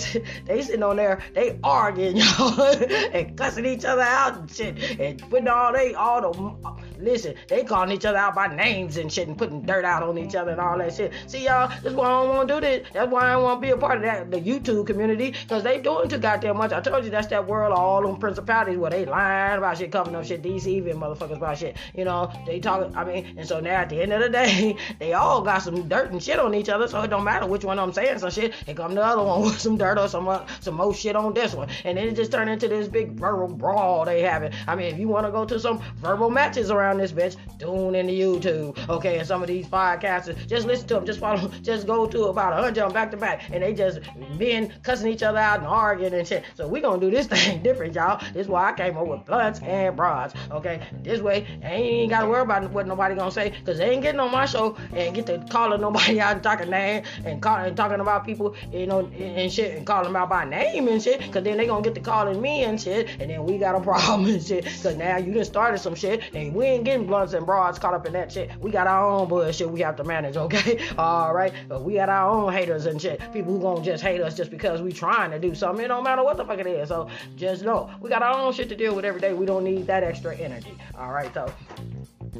they 0.46 0.62
sitting 0.62 0.82
on 0.82 0.96
there, 0.96 1.20
they 1.34 1.58
arguing, 1.62 2.16
y'all, 2.16 2.60
and 2.60 3.36
cussing 3.36 3.66
each 3.66 3.84
other 3.84 4.02
out 4.02 4.38
and 4.38 4.50
shit, 4.50 5.00
and 5.00 5.20
putting 5.30 5.48
all 5.48 5.72
they 5.72 5.94
all 5.94 6.20
the 6.20 6.76
Listen, 6.98 7.34
they 7.48 7.64
calling 7.64 7.92
each 7.92 8.04
other 8.04 8.18
out 8.18 8.34
by 8.34 8.54
names 8.54 8.96
and 8.96 9.12
shit 9.12 9.28
and 9.28 9.36
putting 9.36 9.62
dirt 9.62 9.84
out 9.84 10.02
on 10.02 10.18
each 10.18 10.34
other 10.34 10.52
and 10.52 10.60
all 10.60 10.78
that 10.78 10.94
shit. 10.94 11.12
See, 11.26 11.44
y'all, 11.44 11.68
that's 11.82 11.94
why 11.94 12.06
I 12.06 12.22
don't 12.22 12.28
want 12.28 12.48
to 12.48 12.54
do 12.54 12.60
this. 12.60 12.88
That's 12.92 13.10
why 13.10 13.28
I 13.28 13.32
don't 13.32 13.42
want 13.42 13.62
to 13.62 13.66
be 13.66 13.72
a 13.72 13.76
part 13.76 13.96
of 13.96 14.02
that, 14.02 14.30
the 14.30 14.40
YouTube 14.40 14.86
community, 14.86 15.32
because 15.32 15.62
they 15.62 15.80
doing 15.80 16.08
too 16.08 16.18
goddamn 16.18 16.56
much. 16.56 16.72
I 16.72 16.80
told 16.80 17.04
you 17.04 17.10
that's 17.10 17.26
that 17.28 17.46
world 17.46 17.72
of 17.72 17.78
all 17.78 18.02
them 18.02 18.16
principalities 18.16 18.78
where 18.78 18.90
they 18.90 19.04
lying 19.04 19.58
about 19.58 19.78
shit, 19.78 19.92
covering 19.92 20.16
up 20.16 20.24
shit, 20.24 20.42
deceiving 20.42 20.96
motherfuckers 20.96 21.36
about 21.36 21.58
shit. 21.58 21.76
You 21.94 22.04
know, 22.04 22.32
they 22.46 22.60
talking, 22.60 22.94
I 22.96 23.04
mean, 23.04 23.34
and 23.36 23.46
so 23.46 23.60
now 23.60 23.80
at 23.80 23.88
the 23.88 24.00
end 24.00 24.12
of 24.12 24.20
the 24.20 24.28
day, 24.28 24.76
they 24.98 25.12
all 25.12 25.42
got 25.42 25.62
some 25.62 25.88
dirt 25.88 26.12
and 26.12 26.22
shit 26.22 26.38
on 26.38 26.54
each 26.54 26.68
other, 26.68 26.88
so 26.88 27.02
it 27.02 27.08
don't 27.08 27.24
matter 27.24 27.46
which 27.46 27.64
one 27.64 27.78
I'm 27.78 27.92
saying 27.92 28.18
some 28.18 28.30
shit. 28.30 28.54
Here 28.54 28.74
come 28.74 28.94
the 28.94 29.04
other 29.04 29.22
one 29.22 29.42
with 29.42 29.58
some 29.58 29.76
dirt 29.76 29.98
or 29.98 30.08
some 30.08 30.28
uh, 30.28 30.46
some 30.60 30.74
more 30.74 30.94
shit 30.94 31.16
on 31.16 31.34
this 31.34 31.54
one. 31.54 31.68
And 31.84 31.98
then 31.98 32.08
it 32.08 32.16
just 32.16 32.32
turned 32.32 32.50
into 32.50 32.68
this 32.68 32.88
big 32.88 33.12
verbal 33.12 33.48
brawl 33.48 34.04
they 34.04 34.22
having. 34.22 34.52
I 34.66 34.74
mean, 34.76 34.92
if 34.92 34.98
you 34.98 35.08
want 35.08 35.26
to 35.26 35.32
go 35.32 35.44
to 35.44 35.58
some 35.58 35.82
verbal 35.96 36.30
matches 36.30 36.70
around 36.70 36.85
around 36.86 36.98
this 36.98 37.12
bitch, 37.12 37.36
tune 37.58 37.94
into 37.94 38.12
YouTube. 38.12 38.88
Okay, 38.88 39.18
and 39.18 39.26
some 39.26 39.42
of 39.42 39.48
these 39.48 39.66
podcasters, 39.66 40.46
just 40.46 40.66
listen 40.66 40.86
to 40.88 40.94
them, 40.94 41.06
just 41.06 41.20
follow, 41.20 41.48
just 41.62 41.86
go 41.86 42.06
to 42.06 42.24
about 42.24 42.52
a 42.52 42.56
hundred 42.56 42.78
of 42.78 42.88
them 42.88 42.92
back 42.92 43.10
to 43.10 43.16
back, 43.16 43.42
and 43.50 43.62
they 43.62 43.74
just 43.74 44.00
been 44.38 44.72
cussing 44.82 45.10
each 45.10 45.22
other 45.22 45.38
out 45.38 45.58
and 45.58 45.66
arguing 45.66 46.14
and 46.14 46.26
shit. 46.26 46.44
So 46.54 46.68
we 46.68 46.80
gonna 46.80 47.00
do 47.00 47.10
this 47.10 47.26
thing 47.32 47.62
different, 47.62 47.94
y'all. 47.94 48.20
This 48.32 48.46
is 48.46 48.48
why 48.48 48.70
I 48.70 48.72
came 48.72 48.96
up 48.96 49.06
with 49.06 49.24
blunts 49.24 49.60
and 49.60 49.96
broads. 49.96 50.34
Okay, 50.50 50.80
this 51.02 51.20
way, 51.20 51.46
I 51.64 51.72
ain't 51.72 52.10
gotta 52.10 52.28
worry 52.28 52.42
about 52.42 52.70
what 52.70 52.86
nobody 52.86 53.14
gonna 53.14 53.30
say, 53.30 53.52
cause 53.64 53.78
they 53.78 53.90
ain't 53.90 54.02
getting 54.02 54.20
on 54.20 54.30
my 54.30 54.46
show 54.46 54.76
and 54.94 55.14
get 55.14 55.26
to 55.26 55.44
calling 55.50 55.80
nobody 55.80 56.20
out 56.26 56.34
and 56.34 56.42
talking 56.42 56.70
name 56.70 57.04
and, 57.24 57.42
call, 57.42 57.56
and 57.56 57.76
talking 57.76 58.00
about 58.00 58.24
people, 58.24 58.54
you 58.72 58.86
know, 58.86 59.00
and, 59.00 59.14
and 59.14 59.52
shit, 59.52 59.76
and 59.76 59.86
calling 59.86 60.04
them 60.04 60.16
out 60.16 60.28
by 60.28 60.44
name 60.44 60.88
and 60.88 61.02
shit, 61.02 61.20
cause 61.32 61.42
then 61.42 61.56
they 61.56 61.66
gonna 61.66 61.82
get 61.82 61.94
to 61.94 62.00
calling 62.00 62.40
me 62.40 62.64
and 62.64 62.80
shit, 62.80 63.08
and 63.20 63.30
then 63.30 63.44
we 63.44 63.58
got 63.58 63.74
a 63.74 63.80
problem 63.80 64.28
and 64.28 64.42
shit, 64.42 64.64
cause 64.82 64.96
now 64.96 65.16
you 65.16 65.32
done 65.32 65.44
started 65.44 65.78
some 65.78 65.94
shit, 65.94 66.22
and 66.34 66.54
we 66.54 66.75
ain't 66.76 66.84
getting 66.84 67.06
blunts 67.06 67.32
and 67.32 67.44
broads 67.44 67.78
caught 67.78 67.94
up 67.94 68.06
in 68.06 68.12
that 68.12 68.30
shit. 68.30 68.50
We 68.60 68.70
got 68.70 68.86
our 68.86 69.08
own 69.08 69.28
bullshit 69.28 69.70
we 69.70 69.80
have 69.80 69.96
to 69.96 70.04
manage, 70.04 70.36
okay? 70.46 70.86
All 70.96 71.34
right, 71.34 71.52
but 71.68 71.82
we 71.82 71.94
got 71.94 72.08
our 72.08 72.30
own 72.30 72.52
haters 72.52 72.86
and 72.86 73.00
shit. 73.00 73.20
People 73.32 73.54
who 73.54 73.60
gonna 73.60 73.84
just 73.84 74.02
hate 74.02 74.20
us 74.20 74.36
just 74.36 74.50
because 74.50 74.82
we 74.82 74.92
trying 74.92 75.30
to 75.30 75.38
do 75.38 75.54
something. 75.54 75.84
It 75.84 75.88
don't 75.88 76.04
matter 76.04 76.22
what 76.22 76.36
the 76.36 76.44
fuck 76.44 76.58
it 76.58 76.66
is. 76.66 76.88
So 76.88 77.08
just 77.36 77.64
know 77.64 77.90
we 78.00 78.10
got 78.10 78.22
our 78.22 78.38
own 78.38 78.52
shit 78.52 78.68
to 78.68 78.76
deal 78.76 78.94
with 78.94 79.04
every 79.04 79.20
day. 79.20 79.32
We 79.32 79.46
don't 79.46 79.64
need 79.64 79.86
that 79.86 80.04
extra 80.04 80.36
energy. 80.36 80.76
All 80.96 81.10
right, 81.10 81.32
so 81.34 81.52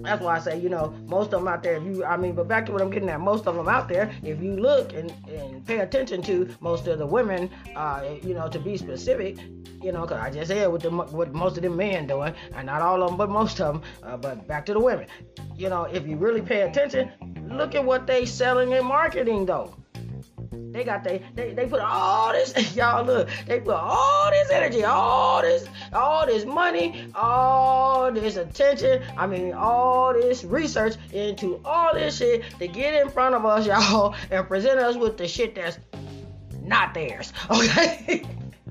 that's 0.02 0.22
why 0.22 0.36
I 0.36 0.38
say, 0.40 0.58
you 0.58 0.68
know, 0.68 0.94
most 1.06 1.26
of 1.26 1.40
them 1.40 1.48
out 1.48 1.62
there, 1.62 1.76
if 1.76 1.84
you, 1.84 2.04
I 2.04 2.16
mean, 2.16 2.34
but 2.34 2.48
back 2.48 2.66
to 2.66 2.72
what 2.72 2.82
I'm 2.82 2.90
getting 2.90 3.08
at, 3.08 3.20
most 3.20 3.46
of 3.46 3.54
them 3.54 3.68
out 3.68 3.88
there, 3.88 4.12
if 4.22 4.42
you 4.42 4.56
look 4.56 4.92
and, 4.92 5.12
and 5.28 5.64
pay 5.66 5.78
attention 5.78 6.22
to 6.22 6.48
most 6.60 6.86
of 6.86 6.98
the 6.98 7.06
women, 7.06 7.50
uh, 7.74 8.02
you 8.22 8.34
know, 8.34 8.48
to 8.48 8.58
be 8.58 8.76
specific, 8.76 9.38
you 9.82 9.92
know, 9.92 10.02
because 10.02 10.20
I 10.20 10.30
just 10.30 10.48
said 10.48 10.68
what, 10.68 10.82
the, 10.82 10.90
what 10.90 11.32
most 11.32 11.56
of 11.56 11.62
them 11.62 11.76
men 11.76 12.06
doing, 12.06 12.34
and 12.54 12.66
not 12.66 12.82
all 12.82 13.02
of 13.02 13.08
them, 13.10 13.16
but 13.16 13.30
most 13.30 13.60
of 13.60 13.74
them, 13.74 13.82
uh, 14.02 14.16
but 14.16 14.46
back 14.46 14.66
to 14.66 14.72
the 14.72 14.80
women. 14.80 15.06
You 15.56 15.68
know, 15.68 15.84
if 15.84 16.06
you 16.06 16.16
really 16.16 16.42
pay 16.42 16.62
attention, 16.62 17.10
look 17.50 17.74
at 17.74 17.84
what 17.84 18.06
they 18.06 18.26
selling 18.26 18.72
in 18.72 18.84
marketing, 18.84 19.46
though. 19.46 19.74
They 20.72 20.84
got 20.84 21.04
they, 21.04 21.22
they 21.34 21.54
they 21.54 21.66
put 21.66 21.80
all 21.80 22.32
this 22.32 22.76
y'all 22.76 23.04
look 23.04 23.28
they 23.46 23.60
put 23.60 23.75
all 23.75 24.30
this 24.30 24.50
energy, 24.50 24.84
all 24.84 25.42
this 25.42 25.66
all 25.92 26.26
this 26.26 26.44
money, 26.44 27.10
all 27.14 28.12
this 28.12 28.36
attention. 28.36 29.02
I 29.16 29.26
mean 29.26 29.52
all 29.52 30.12
this 30.12 30.44
research 30.44 30.96
into 31.12 31.60
all 31.64 31.94
this 31.94 32.18
shit 32.18 32.44
to 32.58 32.68
get 32.68 32.94
in 32.94 33.10
front 33.10 33.34
of 33.34 33.44
us, 33.44 33.66
y'all, 33.92 34.14
and 34.30 34.46
present 34.46 34.78
us 34.78 34.96
with 34.96 35.16
the 35.16 35.28
shit 35.28 35.54
that's 35.54 35.78
not 36.62 36.94
theirs. 36.94 37.32
Okay. 37.50 38.25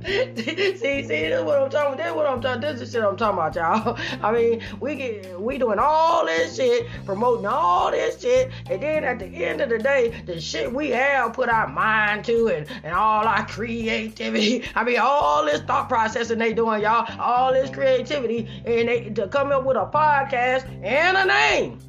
see, 0.36 0.76
see, 0.76 1.02
this 1.02 1.40
is 1.40 1.44
what 1.44 1.60
I'm 1.60 1.70
talking 1.72 1.94
about. 1.94 1.98
This 1.98 2.08
is 2.08 2.14
what 2.14 2.26
I'm 2.28 2.42
talking. 2.42 2.62
This 2.62 2.82
is 2.82 2.92
shit 2.92 3.04
I'm 3.04 3.18
talking 3.18 3.40
about, 3.40 3.56
y'all. 3.56 3.98
I 4.24 4.32
mean, 4.32 4.62
we 4.80 4.96
get 4.96 5.42
we 5.42 5.58
doing 5.58 5.80
all 5.80 6.26
this 6.26 6.58
shit, 6.58 6.86
promoting 7.06 7.48
all 7.48 7.90
this 7.90 8.22
shit, 8.22 8.52
and 8.70 8.84
then 8.84 9.04
at 9.04 9.18
the 9.18 9.26
end 9.26 9.62
of 9.62 9.70
the 9.70 9.80
day, 9.80 10.22
the 10.28 10.40
shit 10.40 10.72
we 10.72 10.90
have 10.90 11.34
put 11.34 11.50
our 11.50 11.68
mind 11.68 12.24
to 12.26 12.50
and, 12.50 12.68
and 12.84 12.94
all 12.94 13.26
our 13.26 13.48
creativity. 13.48 14.64
I 14.76 14.84
mean, 14.84 15.00
all 15.00 15.44
this 15.46 15.62
thought 15.62 15.90
processing 15.90 16.38
they 16.38 16.54
doing, 16.54 16.84
y'all, 16.84 17.08
all 17.20 17.52
this 17.52 17.72
creativity, 17.72 18.48
and 18.64 18.88
they 18.88 19.10
to 19.10 19.28
come 19.28 19.52
up 19.52 19.66
with 19.66 19.78
a 19.78 19.88
podcast 19.88 20.68
and 20.84 21.18
a 21.18 21.26
name 21.26 21.80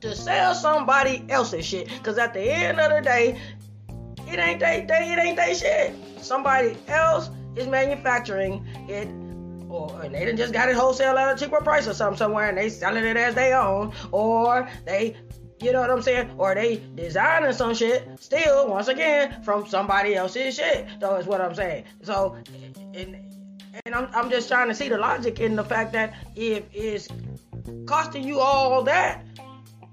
to 0.00 0.14
sell 0.14 0.54
somebody 0.54 1.24
else's 1.28 1.66
shit. 1.66 1.88
Cause 2.02 2.18
at 2.18 2.32
the 2.32 2.40
end 2.40 2.80
of 2.80 2.90
the 2.90 3.02
day, 3.02 3.38
it 4.32 4.38
ain't 4.38 4.60
they, 4.60 4.84
they 4.88 5.12
it 5.12 5.18
ain't 5.18 5.36
they 5.36 5.54
shit. 5.54 5.94
Somebody 6.20 6.76
else 6.88 7.30
is 7.56 7.66
manufacturing 7.66 8.66
it 8.88 9.08
or 9.68 10.00
and 10.02 10.14
they 10.14 10.24
done 10.24 10.36
just 10.36 10.52
got 10.52 10.68
it 10.68 10.76
wholesale 10.76 11.16
at 11.18 11.36
a 11.36 11.44
cheaper 11.44 11.60
price 11.60 11.86
or 11.86 11.94
something 11.94 12.18
somewhere 12.18 12.48
and 12.48 12.56
they 12.56 12.68
selling 12.68 13.04
it 13.04 13.16
as 13.16 13.34
they 13.34 13.52
own, 13.52 13.92
or 14.12 14.68
they 14.84 15.16
you 15.60 15.72
know 15.72 15.80
what 15.80 15.90
I'm 15.90 16.02
saying? 16.02 16.30
Or 16.38 16.54
they 16.54 16.80
designing 16.94 17.52
some 17.52 17.74
shit 17.74 18.08
still 18.20 18.68
once 18.68 18.86
again 18.86 19.42
from 19.42 19.66
somebody 19.66 20.14
else's 20.14 20.54
shit. 20.54 20.86
Though 21.00 21.16
is 21.16 21.26
what 21.26 21.40
I'm 21.40 21.54
saying. 21.54 21.84
So 22.02 22.36
and 22.94 23.16
and 23.84 23.94
I'm 23.94 24.08
I'm 24.14 24.30
just 24.30 24.48
trying 24.48 24.68
to 24.68 24.74
see 24.74 24.88
the 24.88 24.98
logic 24.98 25.40
in 25.40 25.56
the 25.56 25.64
fact 25.64 25.92
that 25.92 26.14
if 26.36 26.64
it's 26.72 27.08
costing 27.86 28.24
you 28.24 28.40
all 28.40 28.82
that 28.84 29.24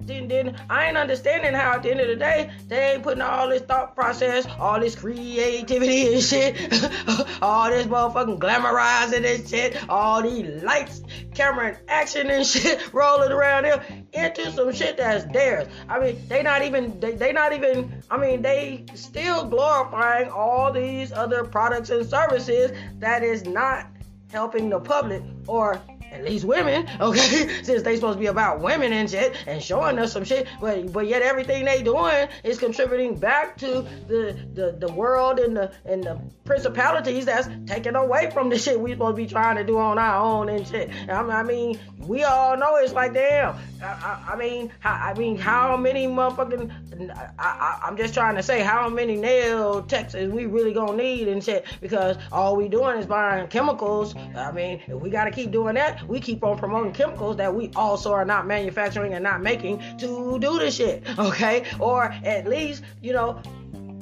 then, 0.05 0.27
then 0.27 0.55
I 0.69 0.88
ain't 0.88 0.97
understanding 0.97 1.53
how 1.53 1.74
at 1.74 1.83
the 1.83 1.91
end 1.91 2.00
of 2.00 2.07
the 2.07 2.15
day 2.15 2.51
they 2.67 2.93
ain't 2.93 3.03
putting 3.03 3.21
all 3.21 3.50
this 3.50 3.62
thought 3.63 3.95
process, 3.95 4.45
all 4.59 4.79
this 4.79 4.95
creativity 4.95 6.13
and 6.13 6.24
shit, 6.24 6.55
all 7.41 7.69
this 7.69 7.88
motherfucking 7.88 8.39
glamorizing 8.39 9.25
and 9.25 9.47
shit, 9.47 9.89
all 9.89 10.21
these 10.21 10.63
lights, 10.63 11.01
camera 11.33 11.69
and 11.69 11.77
action 11.88 12.29
and 12.29 12.45
shit 12.55 12.93
rolling 12.93 13.31
around 13.31 13.65
here 13.65 13.83
into 14.13 14.51
some 14.51 14.71
shit 14.71 14.97
that's 14.97 15.25
theirs. 15.33 15.67
I 15.89 16.00
mean, 16.00 16.27
they 16.27 16.43
not 16.43 16.62
even 16.62 17.00
they, 17.00 17.13
they 17.13 17.31
not 17.31 17.53
even 17.53 18.01
I 18.09 18.17
mean 18.17 18.41
they 18.41 18.85
still 18.93 19.45
glorifying 19.45 20.29
all 20.29 20.71
these 20.71 21.12
other 21.12 21.43
products 21.43 21.89
and 21.89 22.05
services 22.05 22.71
that 23.00 23.24
is 23.24 23.45
not 23.45 23.88
helping 24.31 24.69
the 24.69 24.79
public 24.79 25.24
or 25.47 25.81
at 26.15 26.24
least 26.24 26.45
women, 26.45 26.88
okay, 27.01 27.63
since 27.63 27.84
they 27.84 27.95
supposed 27.95 28.17
to 28.17 28.19
be 28.19 28.27
about 28.27 28.62
women 28.62 28.93
and 28.93 29.10
shit 29.10 29.36
and 29.48 29.62
showing 29.62 30.00
us 30.00 30.13
some 30.13 30.24
shit, 30.24 30.48
but 30.62 30.91
but 30.91 31.07
yet 31.07 31.22
everything 31.22 31.65
they 31.65 31.84
doing 31.84 32.27
is 32.43 32.57
contributing 32.57 33.17
back 33.17 33.57
to 33.57 33.86
the 34.07 34.38
the, 34.53 34.75
the 34.79 34.91
world 34.93 35.39
and 35.39 35.55
the 35.55 35.72
and 35.86 36.03
the 36.03 36.19
principalities 36.45 37.25
that's 37.25 37.48
taken 37.65 37.95
away 37.95 38.31
from 38.31 38.50
the 38.50 38.57
shit 38.57 38.79
we 38.79 38.91
supposed 38.91 39.17
to 39.17 39.24
be 39.24 39.27
trying 39.27 39.57
to 39.57 39.63
do 39.63 39.77
on 39.77 39.98
our 39.98 40.24
own 40.24 40.50
and 40.50 40.67
shit. 40.67 40.89
I 41.10 41.43
mean, 41.43 41.79
we 42.00 42.24
all 42.24 42.57
know 42.57 42.77
it's 42.77 42.93
like 42.93 43.13
damn. 43.13 43.57
I, 43.86 44.24
I, 44.30 44.34
I 44.34 44.36
mean, 44.36 44.72
how, 44.80 44.94
I 44.94 45.13
mean, 45.13 45.38
how 45.38 45.77
many 45.77 46.08
motherfucking? 46.08 47.12
I, 47.39 47.80
I, 47.84 47.88
am 47.88 47.98
just 47.98 48.13
trying 48.13 48.36
to 48.36 48.44
say 48.44 48.62
how 48.62 48.89
many 48.89 49.15
nail 49.15 49.86
is 49.92 50.32
we 50.32 50.46
really 50.46 50.74
gonna 50.74 50.98
need 50.98 51.27
and 51.27 51.44
shit 51.44 51.65
because 51.82 52.18
all 52.32 52.56
we 52.56 52.68
doing 52.68 52.98
is 52.98 53.06
buying 53.06 53.48
chemicals. 53.48 54.15
I 54.36 54.51
mean, 54.51 54.82
if 54.88 55.01
we 55.01 55.10
gotta 55.10 55.32
keep 55.32 55.51
doing 55.51 55.75
that, 55.75 56.08
we 56.08 56.20
keep 56.20 56.44
on 56.44 56.58
promoting 56.58 56.94
chemicals 56.94 57.38
that 57.38 57.54
we 57.54 57.72
also 57.75 58.12
are 58.12 58.25
not 58.25 58.48
manufacturing 58.48 59.13
and 59.13 59.24
not 59.24 59.42
making 59.42 59.82
to 60.00 60.39
do 60.39 60.60
this 60.60 60.75
shit, 60.75 61.04
okay? 61.20 61.65
Or 61.80 62.06
at 62.24 62.48
least, 62.48 62.84
you 63.01 63.13
know, 63.13 63.42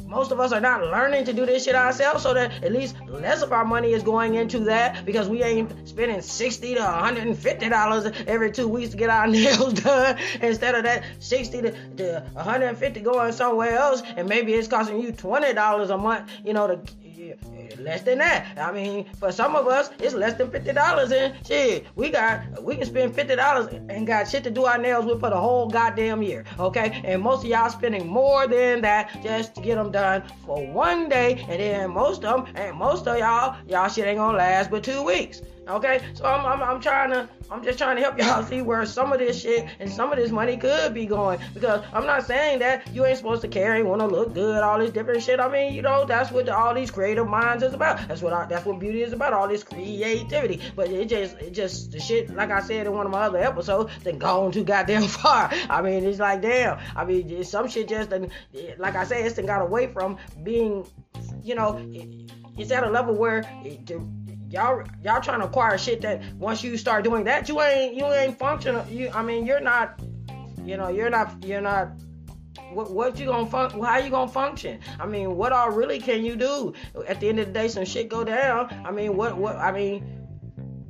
most 0.05 0.31
of 0.31 0.39
us 0.39 0.51
are 0.51 0.61
not 0.61 0.81
learning 0.81 1.25
to 1.25 1.33
do 1.33 1.45
this 1.45 1.65
shit 1.65 1.75
ourselves 1.75 2.23
so 2.23 2.33
that 2.33 2.63
at 2.63 2.71
least 2.71 2.95
less 3.07 3.41
of 3.41 3.51
our 3.51 3.65
money 3.65 3.93
is 3.93 4.03
going 4.03 4.35
into 4.35 4.59
that 4.59 5.05
because 5.05 5.27
we 5.29 5.43
ain't 5.43 5.87
spending 5.87 6.21
60 6.21 6.75
to 6.75 6.81
150 6.81 7.69
dollars 7.69 8.11
every 8.27 8.51
two 8.51 8.67
weeks 8.67 8.91
to 8.91 8.97
get 8.97 9.09
our 9.09 9.27
nails 9.33 9.73
done 9.73 10.17
instead 10.41 10.75
of 10.75 10.83
that 10.83 11.03
60 11.19 11.61
to, 11.61 11.71
to 11.97 12.25
150 12.33 12.99
going 13.01 13.31
somewhere 13.31 13.77
else 13.77 14.01
and 14.15 14.27
maybe 14.27 14.53
it's 14.53 14.67
costing 14.67 15.01
you 15.01 15.11
20 15.11 15.53
dollars 15.53 15.89
a 15.89 15.97
month 15.97 16.29
you 16.43 16.53
know 16.53 16.67
to 16.67 16.79
less 17.79 18.01
than 18.03 18.19
that. 18.19 18.57
I 18.57 18.71
mean, 18.71 19.05
for 19.19 19.31
some 19.31 19.55
of 19.55 19.67
us, 19.67 19.89
it's 19.99 20.13
less 20.13 20.33
than 20.35 20.51
fifty 20.51 20.73
dollars. 20.73 21.11
And 21.11 21.35
shit, 21.45 21.85
we 21.95 22.09
got 22.09 22.63
we 22.63 22.75
can 22.75 22.85
spend 22.85 23.15
fifty 23.15 23.35
dollars 23.35 23.73
and 23.89 24.07
got 24.07 24.29
shit 24.29 24.43
to 24.45 24.51
do 24.51 24.65
our 24.65 24.77
nails 24.77 25.05
with 25.05 25.19
for 25.19 25.29
the 25.29 25.39
whole 25.39 25.69
goddamn 25.69 26.21
year. 26.21 26.43
Okay, 26.59 27.01
and 27.03 27.21
most 27.21 27.43
of 27.43 27.49
y'all 27.49 27.69
spending 27.69 28.07
more 28.07 28.47
than 28.47 28.81
that 28.81 29.21
just 29.23 29.55
to 29.55 29.61
get 29.61 29.75
them 29.75 29.91
done 29.91 30.23
for 30.45 30.65
one 30.67 31.09
day, 31.09 31.45
and 31.49 31.59
then 31.59 31.91
most 31.91 32.23
of 32.23 32.45
them 32.45 32.55
and 32.55 32.77
most 32.77 33.07
of 33.07 33.17
y'all, 33.17 33.55
y'all 33.67 33.89
shit 33.89 34.07
ain't 34.07 34.17
gonna 34.17 34.37
last 34.37 34.71
but 34.71 34.83
two 34.83 35.03
weeks. 35.03 35.41
Okay, 35.67 36.01
so 36.13 36.25
I'm, 36.25 36.45
I'm, 36.45 36.61
I'm 36.61 36.81
trying 36.81 37.11
to 37.11 37.29
I'm 37.49 37.63
just 37.63 37.77
trying 37.77 37.95
to 37.97 38.01
help 38.01 38.17
y'all 38.17 38.43
see 38.43 38.61
where 38.61 38.85
some 38.85 39.13
of 39.13 39.19
this 39.19 39.41
shit 39.41 39.67
and 39.79 39.89
some 39.89 40.11
of 40.11 40.17
this 40.17 40.31
money 40.31 40.57
could 40.57 40.93
be 40.93 41.05
going 41.05 41.39
because 41.53 41.83
I'm 41.93 42.05
not 42.05 42.25
saying 42.25 42.59
that 42.59 42.87
you 42.93 43.05
ain't 43.05 43.17
supposed 43.17 43.41
to 43.43 43.47
carry, 43.47 43.83
want 43.83 44.01
to 44.01 44.07
look 44.07 44.33
good, 44.33 44.63
all 44.63 44.79
this 44.79 44.91
different 44.91 45.21
shit. 45.23 45.39
I 45.39 45.47
mean, 45.47 45.73
you 45.73 45.81
know, 45.81 46.03
that's 46.05 46.31
what 46.31 46.49
all 46.49 46.73
these 46.73 46.91
creative 46.91 47.27
minds 47.27 47.63
is 47.63 47.73
about. 47.73 48.07
That's 48.07 48.21
what 48.21 48.33
I, 48.33 48.45
that's 48.45 48.65
what 48.65 48.79
beauty 48.79 49.03
is 49.03 49.13
about, 49.13 49.33
all 49.33 49.47
this 49.47 49.63
creativity. 49.63 50.61
But 50.75 50.89
it 50.89 51.07
just 51.07 51.37
it 51.37 51.51
just 51.51 51.91
the 51.91 51.99
shit 51.99 52.33
like 52.35 52.51
I 52.51 52.61
said 52.61 52.87
in 52.87 52.93
one 52.93 53.05
of 53.05 53.11
my 53.11 53.21
other 53.21 53.39
episodes, 53.39 53.91
then 54.03 54.17
gone 54.17 54.51
too 54.51 54.63
goddamn 54.63 55.03
far. 55.07 55.49
I 55.69 55.81
mean, 55.81 56.03
it's 56.05 56.19
like 56.19 56.41
damn. 56.41 56.79
I 56.95 57.05
mean, 57.05 57.43
some 57.43 57.69
shit 57.69 57.87
just 57.87 58.11
like 58.11 58.95
I 58.95 59.03
said, 59.05 59.25
it's 59.25 59.39
got 59.39 59.61
away 59.61 59.87
from 59.87 60.17
being, 60.43 60.85
you 61.41 61.55
know, 61.55 61.79
it's 62.57 62.71
at 62.71 62.83
a 62.83 62.89
level 62.89 63.15
where. 63.15 63.43
It, 63.63 63.91
y'all 64.53 64.83
y'all 65.01 65.19
trying 65.19 65.39
to 65.39 65.45
acquire 65.45 65.77
shit 65.79 65.99
that 66.01 66.21
once 66.35 66.63
you 66.63 66.77
start 66.77 67.03
doing 67.03 67.23
that 67.23 67.49
you 67.49 67.59
ain't 67.59 67.95
you 67.95 68.05
ain't 68.05 68.37
functional. 68.37 68.85
You 68.87 69.09
i 69.13 69.23
mean 69.23 69.45
you're 69.45 69.59
not 69.59 69.99
you 70.63 70.77
know 70.77 70.89
you're 70.89 71.09
not 71.09 71.43
you're 71.43 71.59
not 71.59 71.89
what, 72.71 72.91
what 72.91 73.19
you 73.19 73.25
gonna 73.25 73.47
fun- 73.47 73.81
how 73.81 73.97
you 73.97 74.11
gonna 74.11 74.31
function? 74.31 74.79
I 74.99 75.07
mean 75.07 75.35
what 75.35 75.51
all 75.51 75.71
really 75.71 75.99
can 75.99 76.23
you 76.23 76.35
do? 76.35 76.73
At 77.07 77.19
the 77.19 77.29
end 77.29 77.39
of 77.39 77.47
the 77.47 77.53
day 77.53 77.67
some 77.67 77.83
shit 77.83 78.09
go 78.09 78.23
down. 78.23 78.69
I 78.85 78.91
mean 78.91 79.17
what 79.17 79.35
what 79.37 79.55
i 79.57 79.71
mean 79.71 80.19